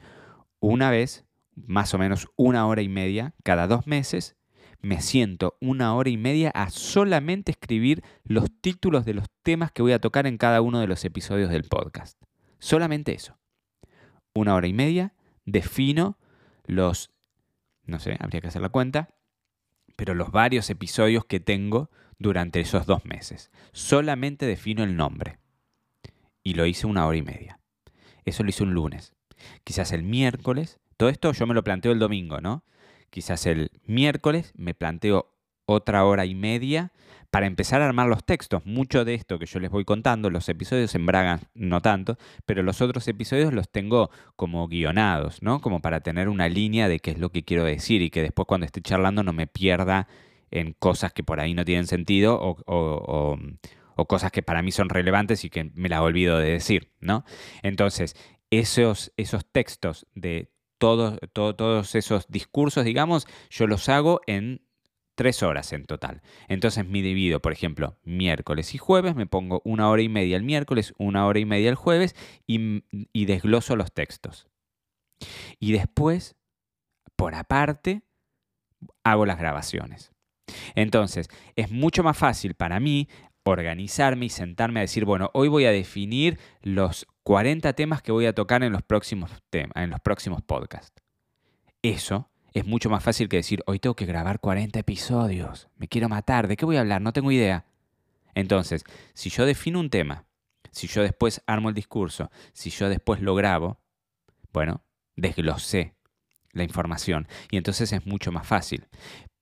una 0.59 0.89
vez, 0.89 1.23
más 1.53 1.93
o 1.93 1.99
menos 1.99 2.27
una 2.35 2.65
hora 2.65 2.81
y 2.81 2.89
media, 2.89 3.35
cada 3.43 3.67
dos 3.67 3.85
meses, 3.85 4.35
me 4.81 4.99
siento 4.99 5.55
una 5.61 5.93
hora 5.93 6.09
y 6.09 6.17
media 6.17 6.49
a 6.55 6.71
solamente 6.71 7.51
escribir 7.51 8.01
los 8.23 8.49
títulos 8.59 9.05
de 9.05 9.13
los 9.13 9.27
temas 9.43 9.71
que 9.71 9.83
voy 9.83 9.91
a 9.91 10.01
tocar 10.01 10.25
en 10.25 10.39
cada 10.39 10.61
uno 10.61 10.79
de 10.79 10.87
los 10.87 11.05
episodios 11.05 11.51
del 11.51 11.65
podcast. 11.65 12.19
Solamente 12.57 13.13
eso. 13.13 13.37
Una 14.33 14.55
hora 14.55 14.65
y 14.65 14.73
media, 14.73 15.13
defino 15.45 16.17
los, 16.65 17.11
no 17.89 17.99
sé, 17.99 18.17
habría 18.19 18.41
que 18.41 18.47
hacer 18.47 18.61
la 18.61 18.69
cuenta, 18.69 19.09
pero 19.95 20.13
los 20.13 20.31
varios 20.31 20.69
episodios 20.69 21.25
que 21.25 21.39
tengo 21.39 21.89
durante 22.17 22.59
esos 22.59 22.85
dos 22.85 23.05
meses. 23.05 23.51
Solamente 23.71 24.45
defino 24.45 24.83
el 24.83 24.95
nombre. 24.95 25.39
Y 26.43 26.53
lo 26.53 26.65
hice 26.65 26.87
una 26.87 27.05
hora 27.05 27.17
y 27.17 27.21
media. 27.21 27.59
Eso 28.25 28.43
lo 28.43 28.49
hice 28.49 28.63
un 28.63 28.73
lunes. 28.73 29.13
Quizás 29.63 29.91
el 29.91 30.03
miércoles, 30.03 30.79
todo 30.97 31.09
esto 31.09 31.31
yo 31.31 31.47
me 31.47 31.53
lo 31.53 31.63
planteo 31.63 31.91
el 31.91 31.99
domingo, 31.99 32.41
¿no? 32.41 32.63
Quizás 33.09 33.45
el 33.45 33.71
miércoles 33.85 34.53
me 34.55 34.73
planteo 34.73 35.33
otra 35.65 36.03
hora 36.05 36.25
y 36.25 36.35
media 36.35 36.91
para 37.31 37.45
empezar 37.45 37.81
a 37.81 37.85
armar 37.85 38.07
los 38.07 38.23
textos. 38.23 38.65
Mucho 38.65 39.05
de 39.05 39.13
esto 39.13 39.39
que 39.39 39.45
yo 39.45 39.59
les 39.59 39.69
voy 39.69 39.85
contando, 39.85 40.29
los 40.29 40.49
episodios 40.49 40.93
en 40.95 41.05
Braga 41.05 41.39
no 41.53 41.81
tanto, 41.81 42.17
pero 42.45 42.63
los 42.63 42.81
otros 42.81 43.07
episodios 43.07 43.53
los 43.53 43.69
tengo 43.69 44.09
como 44.35 44.67
guionados, 44.67 45.41
¿no? 45.41 45.61
Como 45.61 45.81
para 45.81 46.01
tener 46.01 46.29
una 46.29 46.49
línea 46.49 46.87
de 46.87 46.99
qué 46.99 47.11
es 47.11 47.19
lo 47.19 47.31
que 47.31 47.43
quiero 47.43 47.63
decir 47.63 48.01
y 48.01 48.09
que 48.09 48.21
después 48.21 48.47
cuando 48.47 48.65
esté 48.65 48.81
charlando 48.81 49.23
no 49.23 49.33
me 49.33 49.47
pierda 49.47 50.07
en 50.51 50.73
cosas 50.73 51.13
que 51.13 51.23
por 51.23 51.39
ahí 51.39 51.53
no 51.53 51.65
tienen 51.65 51.87
sentido 51.87 52.39
o, 52.41 53.37
cosas 54.07 54.31
que 54.31 54.41
para 54.41 54.61
mí 54.61 54.71
son 54.71 54.89
relevantes 54.89 55.43
y 55.43 55.49
que 55.49 55.71
me 55.75 55.89
las 55.89 55.99
olvido 55.99 56.39
de 56.39 56.51
decir, 56.51 56.89
¿no? 57.01 57.25
Entonces, 57.63 58.15
esos, 58.49 59.11
esos 59.17 59.45
textos 59.45 60.07
de 60.15 60.51
todos, 60.77 61.19
todos 61.33 61.95
esos 61.95 62.25
discursos, 62.29 62.85
digamos, 62.85 63.27
yo 63.49 63.67
los 63.67 63.89
hago 63.89 64.21
en 64.25 64.61
tres 65.19 65.43
horas 65.43 65.73
en 65.73 65.83
total. 65.83 66.21
Entonces 66.47 66.87
me 66.87 67.01
divido, 67.01 67.41
por 67.41 67.51
ejemplo, 67.51 67.97
miércoles 68.05 68.73
y 68.73 68.77
jueves, 68.77 69.15
me 69.15 69.25
pongo 69.25 69.61
una 69.65 69.89
hora 69.89 70.01
y 70.01 70.07
media 70.07 70.37
el 70.37 70.43
miércoles, 70.43 70.93
una 70.97 71.25
hora 71.25 71.39
y 71.39 71.45
media 71.45 71.67
el 71.67 71.75
jueves 71.75 72.15
y, 72.47 73.25
desgloso 73.25 73.75
los 73.75 73.91
textos. 73.91 74.47
Y 75.59 75.73
después, 75.73 76.37
por 77.17 77.35
aparte, 77.35 78.03
hago 79.03 79.25
las 79.25 79.37
grabaciones. 79.37 80.13
Entonces, 80.73 81.27
es 81.57 81.69
mucho 81.69 82.01
más 82.01 82.17
fácil 82.17 82.53
para 82.53 82.79
mí 82.79 83.09
organizarme 83.43 84.27
y 84.27 84.29
sentarme 84.29 84.79
a 84.79 84.83
decir, 84.83 85.03
bueno, 85.03 85.31
hoy 85.33 85.49
voy 85.49 85.65
a 85.65 85.71
definir 85.71 86.39
los 86.61 87.05
40 87.23 87.73
temas 87.73 88.01
que 88.01 88.13
voy 88.13 88.25
a 88.25 88.33
tocar 88.33 88.63
en 88.63 88.71
los 88.71 88.83
próximos, 88.83 89.31
en 89.51 89.89
los 89.89 89.99
próximos 89.99 90.41
podcasts. 90.43 91.03
Eso 91.81 92.29
es 92.53 92.65
mucho 92.65 92.89
más 92.89 93.03
fácil 93.03 93.29
que 93.29 93.37
decir, 93.37 93.63
hoy 93.67 93.79
tengo 93.79 93.95
que 93.95 94.05
grabar 94.05 94.39
40 94.39 94.79
episodios, 94.79 95.69
me 95.77 95.87
quiero 95.87 96.09
matar, 96.09 96.47
¿de 96.47 96.57
qué 96.57 96.65
voy 96.65 96.77
a 96.77 96.81
hablar? 96.81 97.01
No 97.01 97.13
tengo 97.13 97.31
idea. 97.31 97.65
Entonces, 98.35 98.83
si 99.13 99.29
yo 99.29 99.45
defino 99.45 99.79
un 99.79 99.89
tema, 99.89 100.25
si 100.71 100.87
yo 100.87 101.01
después 101.01 101.41
armo 101.47 101.69
el 101.69 101.75
discurso, 101.75 102.31
si 102.53 102.69
yo 102.69 102.89
después 102.89 103.21
lo 103.21 103.35
grabo, 103.35 103.79
bueno, 104.53 104.83
desglosé 105.15 105.95
la 106.51 106.63
información 106.63 107.27
y 107.51 107.57
entonces 107.57 107.91
es 107.93 108.05
mucho 108.05 108.31
más 108.31 108.47
fácil. 108.47 108.87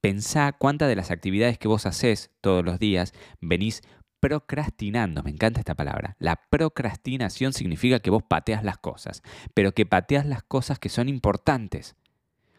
Pensá 0.02 0.54
cuántas 0.54 0.88
de 0.88 0.96
las 0.96 1.12
actividades 1.12 1.58
que 1.58 1.68
vos 1.68 1.86
haces 1.86 2.32
todos 2.42 2.64
los 2.64 2.80
días 2.80 3.14
venís 3.42 3.82
procrastinando. 4.20 5.24
Me 5.24 5.32
encanta 5.32 5.60
esta 5.60 5.76
palabra. 5.76 6.16
La 6.20 6.40
procrastinación 6.50 7.54
significa 7.54 8.00
que 8.00 8.10
vos 8.10 8.24
pateas 8.24 8.64
las 8.64 8.78
cosas, 8.78 9.22
pero 9.54 9.74
que 9.74 9.86
pateas 9.86 10.26
las 10.26 10.44
cosas 10.44 10.80
que 10.80 10.90
son 10.90 11.10
importantes. 11.10 11.96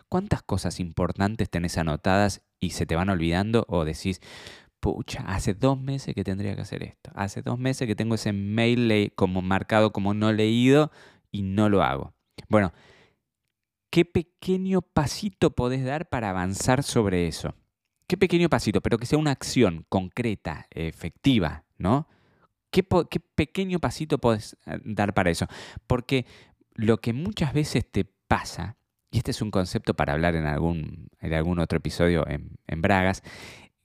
¿Cuántas 0.08 0.42
cosas 0.42 0.80
importantes 0.80 1.50
tenés 1.50 1.76
anotadas 1.76 2.42
y 2.60 2.70
se 2.70 2.86
te 2.86 2.96
van 2.96 3.10
olvidando 3.10 3.66
o 3.68 3.84
decís, 3.84 4.20
pucha, 4.80 5.22
hace 5.26 5.54
dos 5.54 5.78
meses 5.80 6.14
que 6.14 6.24
tendría 6.24 6.54
que 6.54 6.62
hacer 6.62 6.82
esto, 6.82 7.10
hace 7.14 7.42
dos 7.42 7.58
meses 7.58 7.86
que 7.86 7.94
tengo 7.94 8.14
ese 8.14 8.32
mail 8.32 9.12
como 9.14 9.42
marcado 9.42 9.92
como 9.92 10.14
no 10.14 10.32
leído 10.32 10.90
y 11.30 11.42
no 11.42 11.68
lo 11.68 11.82
hago? 11.82 12.14
Bueno, 12.48 12.72
¿qué 13.90 14.04
pequeño 14.04 14.80
pasito 14.82 15.54
podés 15.54 15.84
dar 15.84 16.08
para 16.08 16.30
avanzar 16.30 16.82
sobre 16.82 17.28
eso? 17.28 17.54
¿Qué 18.06 18.16
pequeño 18.16 18.48
pasito? 18.48 18.80
Pero 18.80 18.96
que 18.96 19.04
sea 19.04 19.18
una 19.18 19.32
acción 19.32 19.84
concreta, 19.90 20.66
efectiva, 20.70 21.64
¿no? 21.76 22.08
¿Qué, 22.70 22.86
qué 23.10 23.20
pequeño 23.20 23.78
pasito 23.78 24.18
podés 24.18 24.56
eh, 24.64 24.80
dar 24.84 25.12
para 25.12 25.30
eso? 25.30 25.46
Porque 25.86 26.24
lo 26.74 26.98
que 26.98 27.12
muchas 27.12 27.52
veces 27.52 27.90
te 27.90 28.04
pasa 28.04 28.78
y 29.10 29.18
este 29.18 29.30
es 29.30 29.42
un 29.42 29.50
concepto 29.50 29.94
para 29.94 30.12
hablar 30.12 30.36
en 30.36 30.46
algún, 30.46 31.08
en 31.20 31.34
algún 31.34 31.58
otro 31.58 31.78
episodio 31.78 32.26
en, 32.28 32.58
en 32.66 32.82
Bragas, 32.82 33.22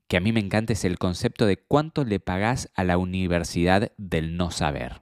que 0.08 0.18
a 0.18 0.20
mí 0.20 0.32
me 0.32 0.40
encanta, 0.40 0.74
es 0.74 0.86
el 0.86 1.00
concepto 1.00 1.46
de 1.46 1.58
cuánto 1.58 2.04
le 2.04 2.20
pagás 2.20 2.70
a 2.76 2.84
la 2.84 2.98
universidad 2.98 3.92
del 3.98 4.38
no 4.38 4.52
saber. 4.52 5.02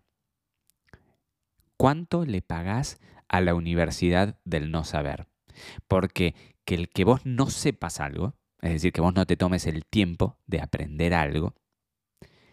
¿Cuánto 1.75 2.25
le 2.25 2.41
pagás 2.41 2.99
a 3.27 3.41
la 3.41 3.55
universidad 3.55 4.39
del 4.45 4.71
no 4.71 4.83
saber? 4.83 5.27
Porque 5.87 6.35
que 6.65 6.75
el 6.75 6.89
que 6.89 7.03
vos 7.03 7.25
no 7.25 7.49
sepas 7.49 7.99
algo, 7.99 8.35
es 8.61 8.73
decir, 8.73 8.93
que 8.93 9.01
vos 9.01 9.15
no 9.15 9.25
te 9.25 9.35
tomes 9.35 9.65
el 9.65 9.85
tiempo 9.85 10.37
de 10.45 10.61
aprender 10.61 11.13
algo, 11.15 11.55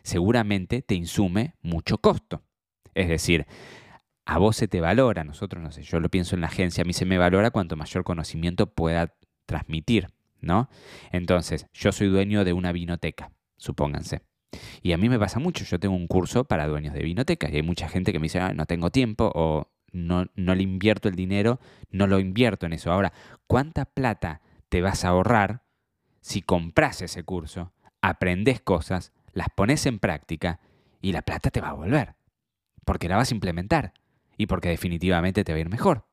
seguramente 0.02 0.80
te 0.80 0.94
insume 0.94 1.54
mucho 1.60 1.98
costo. 1.98 2.42
Es 2.94 3.08
decir, 3.08 3.46
a 4.28 4.36
vos 4.36 4.56
se 4.56 4.68
te 4.68 4.82
valora, 4.82 5.24
nosotros 5.24 5.62
no 5.62 5.72
sé, 5.72 5.82
yo 5.82 6.00
lo 6.00 6.10
pienso 6.10 6.34
en 6.34 6.42
la 6.42 6.48
agencia, 6.48 6.82
a 6.82 6.84
mí 6.84 6.92
se 6.92 7.06
me 7.06 7.16
valora 7.16 7.50
cuanto 7.50 7.76
mayor 7.76 8.04
conocimiento 8.04 8.66
pueda 8.66 9.14
transmitir, 9.46 10.08
¿no? 10.42 10.68
Entonces, 11.10 11.66
yo 11.72 11.92
soy 11.92 12.08
dueño 12.08 12.44
de 12.44 12.52
una 12.52 12.70
vinoteca, 12.70 13.32
supónganse. 13.56 14.20
Y 14.82 14.92
a 14.92 14.98
mí 14.98 15.08
me 15.08 15.18
pasa 15.18 15.38
mucho, 15.38 15.64
yo 15.64 15.80
tengo 15.80 15.96
un 15.96 16.06
curso 16.06 16.44
para 16.44 16.66
dueños 16.66 16.92
de 16.92 17.02
vinotecas 17.04 17.50
y 17.50 17.56
hay 17.56 17.62
mucha 17.62 17.88
gente 17.88 18.12
que 18.12 18.18
me 18.18 18.24
dice, 18.24 18.52
no 18.52 18.66
tengo 18.66 18.90
tiempo 18.90 19.32
o 19.34 19.70
no, 19.92 20.26
no 20.34 20.54
le 20.54 20.62
invierto 20.62 21.08
el 21.08 21.14
dinero, 21.14 21.58
no 21.90 22.06
lo 22.06 22.18
invierto 22.18 22.66
en 22.66 22.74
eso. 22.74 22.92
Ahora, 22.92 23.14
¿cuánta 23.46 23.86
plata 23.86 24.42
te 24.68 24.82
vas 24.82 25.06
a 25.06 25.08
ahorrar 25.08 25.62
si 26.20 26.42
compras 26.42 27.00
ese 27.00 27.22
curso, 27.22 27.72
aprendes 28.02 28.60
cosas, 28.60 29.14
las 29.32 29.48
pones 29.48 29.86
en 29.86 29.98
práctica 29.98 30.60
y 31.00 31.12
la 31.12 31.22
plata 31.22 31.50
te 31.50 31.62
va 31.62 31.70
a 31.70 31.72
volver? 31.72 32.16
Porque 32.84 33.08
la 33.08 33.16
vas 33.16 33.30
a 33.30 33.34
implementar 33.34 33.94
y 34.38 34.46
porque 34.46 34.70
definitivamente 34.70 35.44
te 35.44 35.52
va 35.52 35.58
a 35.58 35.60
ir 35.60 35.68
mejor. 35.68 36.06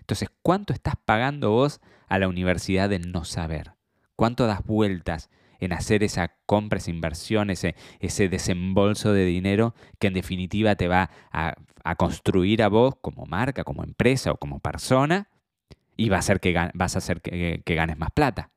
Entonces, 0.00 0.30
¿cuánto 0.40 0.72
estás 0.72 0.94
pagando 1.04 1.50
vos 1.50 1.82
a 2.08 2.18
la 2.18 2.28
universidad 2.28 2.88
de 2.88 3.00
no 3.00 3.24
saber? 3.24 3.72
¿Cuánto 4.16 4.46
das 4.46 4.64
vueltas 4.64 5.28
en 5.58 5.72
hacer 5.72 6.02
esa 6.02 6.36
compra, 6.46 6.78
esa 6.78 6.90
inversión, 6.90 7.50
ese, 7.50 7.74
ese 8.00 8.28
desembolso 8.28 9.12
de 9.12 9.24
dinero 9.24 9.74
que 9.98 10.06
en 10.06 10.14
definitiva 10.14 10.76
te 10.76 10.88
va 10.88 11.10
a, 11.30 11.54
construir 11.96 12.62
a 12.62 12.68
vos 12.68 12.94
como 13.00 13.26
marca, 13.26 13.64
como 13.64 13.84
empresa 13.84 14.32
o 14.32 14.36
como 14.36 14.60
persona 14.60 15.28
y 15.96 16.08
va 16.08 16.16
a 16.16 16.20
hacer 16.20 16.40
que, 16.40 16.70
vas 16.72 16.94
a 16.94 16.98
hacer 16.98 17.20
que 17.20 17.74
ganes 17.74 17.98
más 17.98 18.10
plata? 18.10 18.50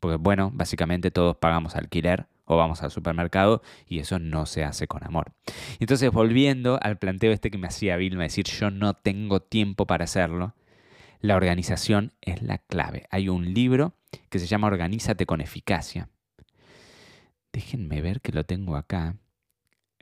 Porque 0.00 0.16
bueno, 0.16 0.50
básicamente 0.52 1.10
todos 1.10 1.36
pagamos 1.36 1.76
alquiler 1.76 2.26
o 2.44 2.56
vamos 2.56 2.82
al 2.82 2.90
supermercado 2.90 3.62
y 3.88 3.98
eso 3.98 4.18
no 4.18 4.46
se 4.46 4.64
hace 4.64 4.86
con 4.86 5.04
amor. 5.04 5.32
Entonces, 5.80 6.10
volviendo 6.10 6.78
al 6.82 6.98
planteo 6.98 7.32
este 7.32 7.50
que 7.50 7.58
me 7.58 7.66
hacía 7.66 7.96
Vilma, 7.96 8.24
decir 8.24 8.46
yo 8.46 8.70
no 8.70 8.94
tengo 8.94 9.40
tiempo 9.40 9.86
para 9.86 10.04
hacerlo, 10.04 10.54
la 11.20 11.36
organización 11.36 12.12
es 12.20 12.42
la 12.42 12.58
clave. 12.58 13.06
Hay 13.10 13.28
un 13.28 13.54
libro 13.54 13.94
que 14.28 14.38
se 14.38 14.46
llama 14.46 14.66
Organízate 14.66 15.24
con 15.26 15.40
eficacia. 15.40 16.10
Déjenme 17.52 18.02
ver 18.02 18.20
que 18.20 18.32
lo 18.32 18.44
tengo 18.44 18.76
acá, 18.76 19.16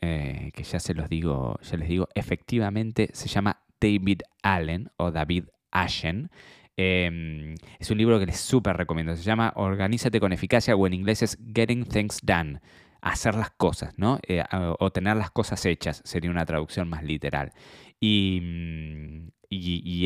eh, 0.01 0.51
que 0.55 0.65
ya 0.65 0.81
se 0.81 0.95
los 0.95 1.09
digo, 1.09 1.61
ya 1.63 1.77
les 1.77 1.89
digo, 1.89 2.09
efectivamente 2.15 3.11
se 3.13 3.29
llama 3.29 3.63
David 3.81 4.23
Allen 4.43 4.91
o 4.97 5.13
David 5.13 5.45
Ashen. 5.71 6.31
Em, 6.77 7.55
es 7.79 7.91
un 7.91 7.99
libro 7.99 8.19
que 8.19 8.27
les 8.27 8.41
súper 8.41 8.77
recomiendo. 8.77 9.15
Se 9.17 9.23
llama 9.23 9.53
Organízate 9.57 10.21
con 10.21 10.33
eficacia 10.33 10.75
o 10.75 10.87
en 10.87 10.95
inglés 10.95 11.23
es 11.23 11.39
Getting 11.55 11.85
Things 11.85 12.21
Done. 12.23 12.61
Hacer 13.03 13.35
las 13.35 13.51
cosas, 13.51 13.99
¿no? 13.99 14.21
Eh, 14.27 14.43
o 14.79 14.91
tener 14.93 15.17
las 15.17 15.31
cosas 15.31 15.65
hechas 15.67 16.03
sería 16.05 16.31
una 16.31 16.47
traducción 16.47 16.89
más 16.89 17.03
literal. 17.03 17.53
Y, 18.01 18.41
mm, 18.43 19.29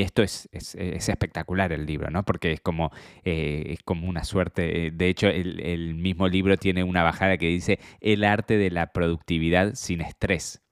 esto 0.01 0.23
es, 0.23 0.49
espectacular 0.53 1.73
el 1.73 1.87
libro, 1.87 2.11
¿no? 2.11 2.25
Porque 2.25 2.53
es 2.53 2.61
como, 2.61 2.91
eh, 3.25 3.65
es 3.69 3.83
como 3.85 4.09
una 4.09 4.25
suerte. 4.25 4.91
De 4.93 5.09
hecho, 5.09 5.29
el, 5.29 5.61
el 5.61 5.95
mismo 5.95 6.29
libro 6.29 6.57
tiene 6.57 6.85
una 6.85 7.03
bajada 7.03 7.37
que 7.39 7.47
dice 7.49 7.79
El 8.01 8.25
arte 8.25 8.57
de 8.57 8.71
la 8.71 8.93
productividad 8.93 9.75
sin 9.75 10.01
estrés. 10.01 10.63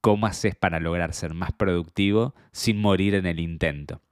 ¿Cómo 0.00 0.26
haces 0.26 0.54
para 0.56 0.80
lograr 0.80 1.12
ser 1.14 1.34
más 1.34 1.52
productivo 1.52 2.34
sin 2.52 2.78
morir 2.80 3.14
en 3.14 3.26
el 3.26 3.40
intento? 3.40 4.02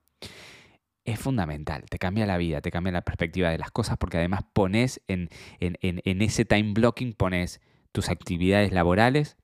Es 1.05 1.19
fundamental, 1.19 1.85
te 1.89 1.99
cambia 1.99 2.27
la 2.27 2.37
vida, 2.37 2.61
te 2.61 2.71
cambia 2.71 2.93
la 2.93 3.03
perspectiva 3.03 3.51
de 3.51 3.59
las 3.59 3.71
cosas 3.71 3.97
porque 3.99 4.19
además 4.19 4.43
pones 4.53 5.03
en, 5.09 5.31
en, 5.61 6.23
ese 6.23 6.45
time 6.45 6.73
blocking, 6.73 7.13
pones 7.13 7.61
tus 7.91 8.09
actividades 8.09 8.73
laborales, 8.73 9.37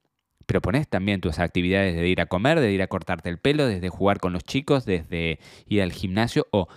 pero 0.47 0.61
pones 0.62 0.88
también 0.88 1.21
tus 1.21 1.38
actividades 1.38 1.97
de 1.97 2.09
ir 2.09 2.21
a 2.21 2.27
comer, 2.27 2.61
de 2.61 2.73
ir 2.73 2.81
a 2.83 2.87
cortarte 2.87 3.29
el 3.29 3.38
pelo, 3.38 3.67
desde 3.67 3.88
jugar 3.88 4.21
con 4.21 4.33
los 4.33 4.45
chicos, 4.45 4.85
desde 4.85 5.41
ir 5.67 5.83
al 5.83 5.93
gimnasio 5.93 6.47
o 6.53 6.69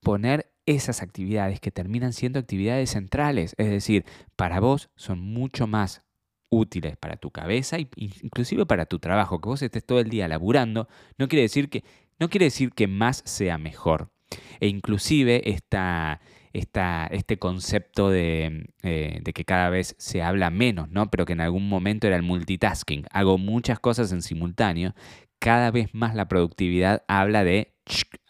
poner 0.00 0.50
esas 0.66 1.02
actividades 1.02 1.60
que 1.60 1.70
terminan 1.70 2.12
siendo 2.12 2.38
actividades 2.38 2.90
centrales, 2.90 3.54
es 3.58 3.70
decir, 3.70 4.04
para 4.36 4.60
vos 4.60 4.90
son 4.96 5.20
mucho 5.20 5.66
más 5.66 6.02
útiles 6.48 6.96
para 6.96 7.16
tu 7.16 7.30
cabeza 7.30 7.76
e 7.76 7.88
inclusive 7.96 8.66
para 8.66 8.86
tu 8.86 8.98
trabajo, 8.98 9.40
que 9.40 9.48
vos 9.48 9.62
estés 9.62 9.84
todo 9.84 10.00
el 10.00 10.08
día 10.08 10.28
laburando, 10.28 10.88
no 11.18 11.28
quiere 11.28 11.42
decir 11.42 11.68
que 11.68 11.84
no 12.18 12.28
quiere 12.28 12.46
decir 12.46 12.72
que 12.72 12.86
más 12.86 13.22
sea 13.26 13.58
mejor. 13.58 14.13
E 14.60 14.68
inclusive 14.68 15.50
esta, 15.50 16.20
este 16.52 17.38
concepto 17.38 18.10
de, 18.10 18.70
eh, 18.82 19.20
de, 19.22 19.32
que 19.32 19.44
cada 19.44 19.70
vez 19.70 19.96
se 19.98 20.22
habla 20.22 20.50
menos, 20.50 20.88
¿no? 20.90 21.10
pero 21.10 21.24
que 21.24 21.32
en 21.32 21.40
algún 21.40 21.68
momento 21.68 22.06
era 22.06 22.16
el 22.16 22.22
multitasking. 22.22 23.06
Hago 23.10 23.38
muchas 23.38 23.78
cosas 23.78 24.12
en 24.12 24.22
simultáneo. 24.22 24.94
Cada 25.38 25.70
vez 25.70 25.94
más 25.94 26.14
la 26.14 26.28
productividad 26.28 27.04
habla 27.08 27.44
de 27.44 27.74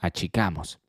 achicamos. 0.01 0.81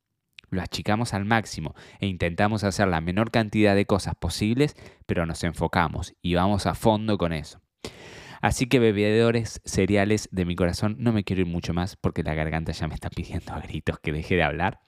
Lo 0.49 0.61
achicamos 0.61 1.13
al 1.13 1.25
máximo 1.25 1.75
e 1.99 2.07
intentamos 2.07 2.63
hacer 2.63 2.87
la 2.87 3.01
menor 3.01 3.31
cantidad 3.31 3.75
de 3.75 3.85
cosas 3.85 4.15
posibles, 4.15 4.75
pero 5.05 5.25
nos 5.25 5.43
enfocamos 5.43 6.13
y 6.21 6.35
vamos 6.35 6.65
a 6.65 6.75
fondo 6.75 7.17
con 7.17 7.33
eso. 7.33 7.64
Así 8.45 8.67
que 8.67 8.77
bebedores 8.77 9.59
cereales 9.65 10.29
de 10.31 10.45
mi 10.45 10.55
corazón, 10.55 10.97
no 10.99 11.11
me 11.11 11.23
quiero 11.23 11.41
ir 11.41 11.47
mucho 11.47 11.73
más 11.73 11.95
porque 11.95 12.21
la 12.21 12.35
garganta 12.35 12.73
ya 12.73 12.87
me 12.87 12.93
está 12.93 13.09
pidiendo 13.09 13.51
a 13.51 13.59
gritos 13.67 13.97
que 13.97 14.11
deje 14.11 14.35
de 14.35 14.43
hablar. 14.43 14.81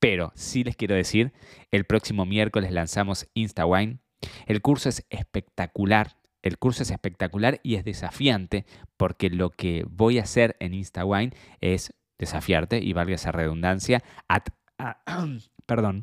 Pero 0.00 0.32
sí 0.34 0.64
les 0.64 0.74
quiero 0.74 0.96
decir, 0.96 1.32
el 1.70 1.84
próximo 1.84 2.26
miércoles 2.26 2.72
lanzamos 2.72 3.28
InstaWine. 3.34 4.00
El 4.46 4.62
curso 4.62 4.88
es 4.88 5.06
espectacular. 5.10 6.16
El 6.42 6.58
curso 6.58 6.82
es 6.82 6.90
espectacular 6.90 7.60
y 7.62 7.76
es 7.76 7.84
desafiante 7.84 8.66
porque 8.96 9.30
lo 9.30 9.50
que 9.50 9.84
voy 9.88 10.18
a 10.18 10.22
hacer 10.22 10.56
en 10.58 10.74
InstaWine 10.74 11.36
es 11.60 11.94
desafiarte, 12.18 12.80
y 12.80 12.94
valga 12.94 13.14
esa 13.14 13.30
redundancia, 13.30 14.02
a, 14.28 14.42
perdón, 15.66 16.02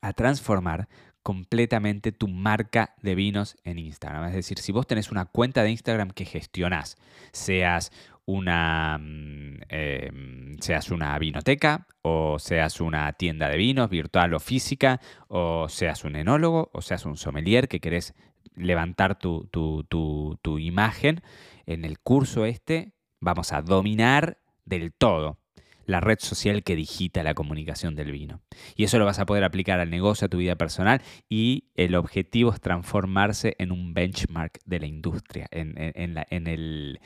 a 0.00 0.14
transformar 0.14 0.88
completamente 1.28 2.10
tu 2.10 2.26
marca 2.26 2.94
de 3.02 3.14
vinos 3.14 3.58
en 3.62 3.78
Instagram. 3.78 4.28
Es 4.28 4.32
decir, 4.32 4.60
si 4.60 4.72
vos 4.72 4.86
tenés 4.86 5.10
una 5.10 5.26
cuenta 5.26 5.62
de 5.62 5.70
Instagram 5.70 6.12
que 6.12 6.24
gestionás, 6.24 6.96
seas 7.32 7.92
una, 8.24 8.96
mm, 8.98 9.58
em, 9.68 10.56
seas 10.58 10.90
una 10.90 11.18
vinoteca 11.18 11.86
o 12.00 12.38
seas 12.38 12.80
una 12.80 13.12
tienda 13.12 13.50
de 13.50 13.58
vinos 13.58 13.90
virtual 13.90 14.32
o 14.32 14.40
física 14.40 15.02
o 15.26 15.68
seas 15.68 16.02
un 16.06 16.16
enólogo 16.16 16.70
o 16.72 16.80
seas 16.80 17.04
un 17.04 17.18
sommelier 17.18 17.68
que 17.68 17.80
querés 17.80 18.14
levantar 18.56 19.18
tu 19.18 20.58
imagen, 20.58 21.20
en 21.66 21.84
el 21.84 21.98
curso 21.98 22.46
este 22.46 22.94
vamos 23.20 23.52
a 23.52 23.60
dominar 23.60 24.38
del 24.64 24.94
todo 24.94 25.36
la 25.84 26.00
red 26.00 26.20
social 26.20 26.62
que 26.62 26.74
digita 26.74 27.22
la 27.22 27.34
comunicación 27.34 27.94
del 27.96 28.12
vino. 28.12 28.40
Y 28.76 28.84
eso 28.84 28.98
lo 28.98 29.04
vas 29.04 29.18
a 29.18 29.26
poder 29.26 29.44
aplicar 29.44 29.80
al 29.80 29.90
negocio, 29.90 30.26
a 30.26 30.28
tu 30.28 30.38
vida 30.38 30.56
personal 30.56 31.02
y 31.28 31.64
el 31.74 31.94
objetivo 31.94 32.52
es 32.52 32.60
transformarse 32.60 33.54
en 33.58 33.72
un 33.72 33.94
benchmark 33.94 34.58
de 34.64 34.80
la 34.80 34.86
industria, 34.86 35.46
en, 35.50 35.74
la, 36.14 36.22
el, 36.30 37.00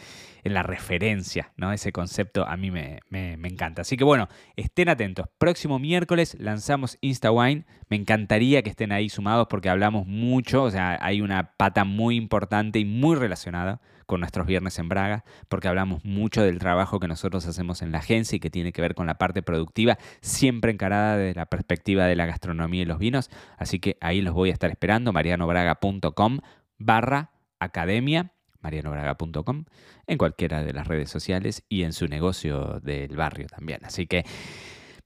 en 0.45 0.55
la, 0.55 0.63
referencia, 0.63 1.53
¿no? 1.57 1.73
Ese 1.73 1.93
concepto 1.93 2.47
a 2.47 2.57
mí 2.57 2.71
me, 2.71 3.01
me, 3.11 3.49
encanta. 3.49 3.83
Así 3.83 3.97
que 3.97 4.05
bueno, 4.05 4.29
estén 4.57 4.89
atentos. 4.89 5.27
Próximo 5.39 5.79
miércoles 5.79 6.37
lanzamos 6.39 6.99
InstaWine. 7.01 7.67
Me 7.89 7.97
encantaría 7.97 8.63
que 8.63 8.71
estén 8.71 8.93
ahí 8.93 9.09
sumados 9.09 9.47
porque 9.51 9.69
hablamos 9.69 10.07
mucho, 10.07 10.65
o 10.65 10.71
sea, 10.71 10.99
hay 11.01 11.21
una 11.21 11.53
pata 11.57 11.85
muy 11.85 12.17
importante 12.17 12.79
y 12.79 12.85
muy 12.85 13.17
relacionada 13.17 13.81
con 14.07 14.21
nuestros 14.21 14.47
viernes 14.47 14.79
en 14.79 14.91
Braga, 14.91 15.25
porque 15.49 15.69
hablamos 15.69 16.05
mucho 16.05 16.43
del 16.43 16.59
trabajo 16.59 17.01
que 17.01 17.09
nosotros 17.09 17.47
hacemos 17.47 17.81
en 17.81 17.93
la 17.93 17.99
agencia 17.99 18.37
y 18.37 18.41
que 18.41 18.51
tiene 18.51 18.73
que 18.73 18.83
ver 18.83 18.95
con 18.95 19.07
la 19.07 19.15
parte 19.15 19.43
productiva, 19.43 19.97
siempre 20.21 20.71
encarada 20.71 21.17
desde 21.17 21.35
la 21.35 21.42
perspectiva 21.47 22.07
de 22.07 22.17
la 22.17 22.27
gastronomía 22.27 22.83
y 22.83 22.87
los 22.87 22.99
vinos. 22.99 23.31
Así 23.57 23.79
que 23.79 23.97
ahí 24.01 24.21
los 24.21 24.35
voy 24.35 24.51
a 24.51 24.53
estar 24.53 24.71
esperando, 24.71 25.13
marianobraga.com 25.13 26.39
barra 26.79 27.31
academia 27.59 28.33
marianobraga.com, 28.61 29.65
en 30.07 30.19
cualquiera 30.19 30.63
de 30.63 30.73
las 30.73 30.87
redes 30.87 31.11
sociales 31.11 31.65
y 31.69 31.83
en 31.83 31.93
su 31.93 32.07
negocio 32.07 32.81
del 32.81 33.17
barrio 33.17 33.49
también. 33.49 33.85
Así 33.85 34.07
que, 34.07 34.25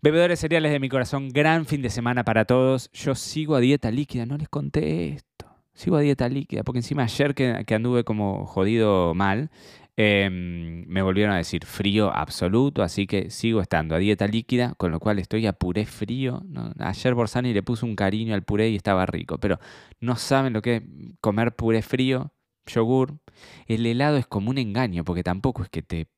bebedores 0.03 0.41
cereales 0.41 0.73
de 0.73 0.79
mi 0.79 0.91
corazón, 0.91 1.31
gran 1.31 1.65
fin 1.65 1.81
de 1.81 1.89
semana 1.89 2.23
para 2.23 2.45
todos. 2.45 2.91
Yo 2.93 3.15
sigo 3.15 3.57
a 3.57 3.61
dieta 3.61 3.91
líquida, 3.91 4.27
no 4.27 4.37
les 4.37 4.51
conté 4.51 5.09
esto 5.09 5.37
sigo 5.77 5.97
a 5.97 6.01
dieta 6.01 6.29
líquida, 6.29 6.65
porque 6.65 6.79
encima 6.79 7.05
ayer 7.05 7.35
que, 7.35 7.75
anduve 7.75 8.03
como 8.03 8.47
jodido 8.47 9.15
mal, 9.15 9.51
em, 9.97 10.85
me 10.87 11.03
volvieron 11.03 11.35
a 11.35 11.39
decir 11.39 11.65
frío 11.65 12.15
absoluto, 12.15 12.83
así 12.83 13.07
que 13.07 13.31
sigo 13.31 13.61
estando 13.61 13.95
a 13.95 13.99
dieta 13.99 14.27
líquida, 14.27 14.75
con 14.77 14.91
lo 14.91 15.01
cual 15.01 15.19
estoy 15.19 15.47
a 15.47 15.53
puré 15.53 15.87
frío. 15.87 16.43
Ayer 16.79 17.15
Borsani 17.15 17.53
le 17.53 17.63
puso 17.63 17.87
un 17.87 17.97
cariño 17.97 18.35
al 18.35 18.43
puré 18.45 18.69
y 18.71 18.77
estaba 18.77 19.07
rico, 19.07 19.39
pero 19.39 19.59
no 20.01 20.17
saben 20.17 20.53
lo 20.53 20.63
que 20.63 20.77
es 20.77 20.83
comer 21.21 21.55
puré 21.57 21.83
frío, 21.83 22.33
yogur. 22.67 23.19
El 23.67 23.87
helado 23.87 24.17
es 24.17 24.27
como 24.27 24.51
un 24.51 24.59
engaño, 24.59 25.05
porque 25.05 25.23
tampoco 25.23 25.63
es 25.63 25.71
que 25.71 25.83
te 25.83 26.09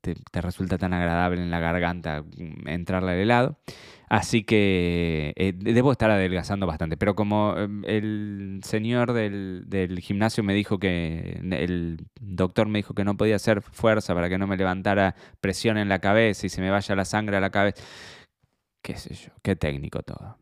Te, 0.00 0.40
resulta 0.40 0.78
tan 0.78 0.92
agradable 0.92 1.42
en 1.42 1.50
la 1.50 1.60
garganta 1.60 2.24
entrarle 2.66 3.12
al 3.12 3.18
helado. 3.18 3.58
Así 4.08 4.44
que 4.44 5.32
eh, 5.36 5.52
debo 5.56 5.92
estar 5.92 6.10
adelgazando 6.10 6.66
bastante. 6.66 6.96
Pero 6.96 7.14
como 7.14 7.56
em, 7.56 7.82
el 7.86 8.60
señor 8.62 9.12
del, 9.12 9.98
gimnasio 10.00 10.44
me 10.44 10.54
dijo 10.54 10.78
que, 10.78 11.40
el 11.50 12.06
doctor 12.20 12.68
me 12.68 12.78
dijo 12.78 12.94
que 12.94 13.04
no 13.04 13.16
podía 13.16 13.36
hacer 13.36 13.62
fuerza 13.62 14.14
para 14.14 14.28
que 14.28 14.38
no 14.38 14.46
me 14.46 14.56
levantara 14.56 15.16
presión 15.40 15.78
en 15.78 15.88
la 15.88 15.98
cabeza 16.00 16.46
y 16.46 16.48
se 16.50 16.60
me 16.60 16.70
vaya 16.70 16.94
la 16.94 17.04
sangre 17.04 17.36
a 17.36 17.40
la 17.40 17.50
cabeza. 17.50 17.82
Qué 18.82 18.96
sé 18.96 19.14
yo, 19.14 19.32
qué 19.42 19.56
técnico 19.56 20.02
todo. 20.02 20.38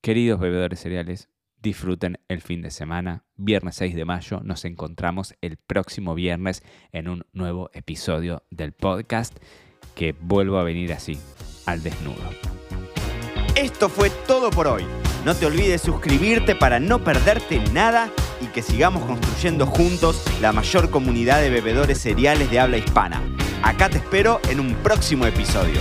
Queridos 0.00 0.40
bebedores 0.40 0.80
cereales, 0.80 1.28
disfruten 1.64 2.20
el 2.28 2.42
fin 2.42 2.62
de 2.62 2.70
semana. 2.70 3.24
Viernes 3.36 3.74
6 3.76 3.96
de 3.96 4.04
mayo 4.04 4.40
nos 4.44 4.64
encontramos 4.64 5.34
el 5.40 5.56
próximo 5.56 6.14
viernes 6.14 6.62
en 6.92 7.08
un 7.08 7.24
nuevo 7.32 7.70
episodio 7.72 8.44
del 8.50 8.72
podcast 8.72 9.36
que 9.96 10.14
vuelvo 10.20 10.58
a 10.58 10.62
venir 10.62 10.92
así, 10.92 11.18
al 11.66 11.82
desnudo. 11.82 12.22
Esto 13.56 13.88
fue 13.88 14.10
todo 14.28 14.50
por 14.50 14.68
hoy. 14.68 14.84
No 15.24 15.34
te 15.34 15.46
olvides 15.46 15.80
suscribirte 15.80 16.54
para 16.54 16.78
no 16.78 17.02
perderte 17.02 17.58
nada 17.72 18.10
y 18.40 18.46
que 18.48 18.60
sigamos 18.60 19.04
construyendo 19.04 19.66
juntos 19.66 20.22
la 20.42 20.52
mayor 20.52 20.90
comunidad 20.90 21.40
de 21.40 21.50
bebedores 21.50 21.98
cereales 21.98 22.50
de 22.50 22.60
habla 22.60 22.76
hispana. 22.76 23.22
Acá 23.62 23.88
te 23.88 23.98
espero 23.98 24.40
en 24.50 24.60
un 24.60 24.74
próximo 24.74 25.24
episodio. 25.24 25.80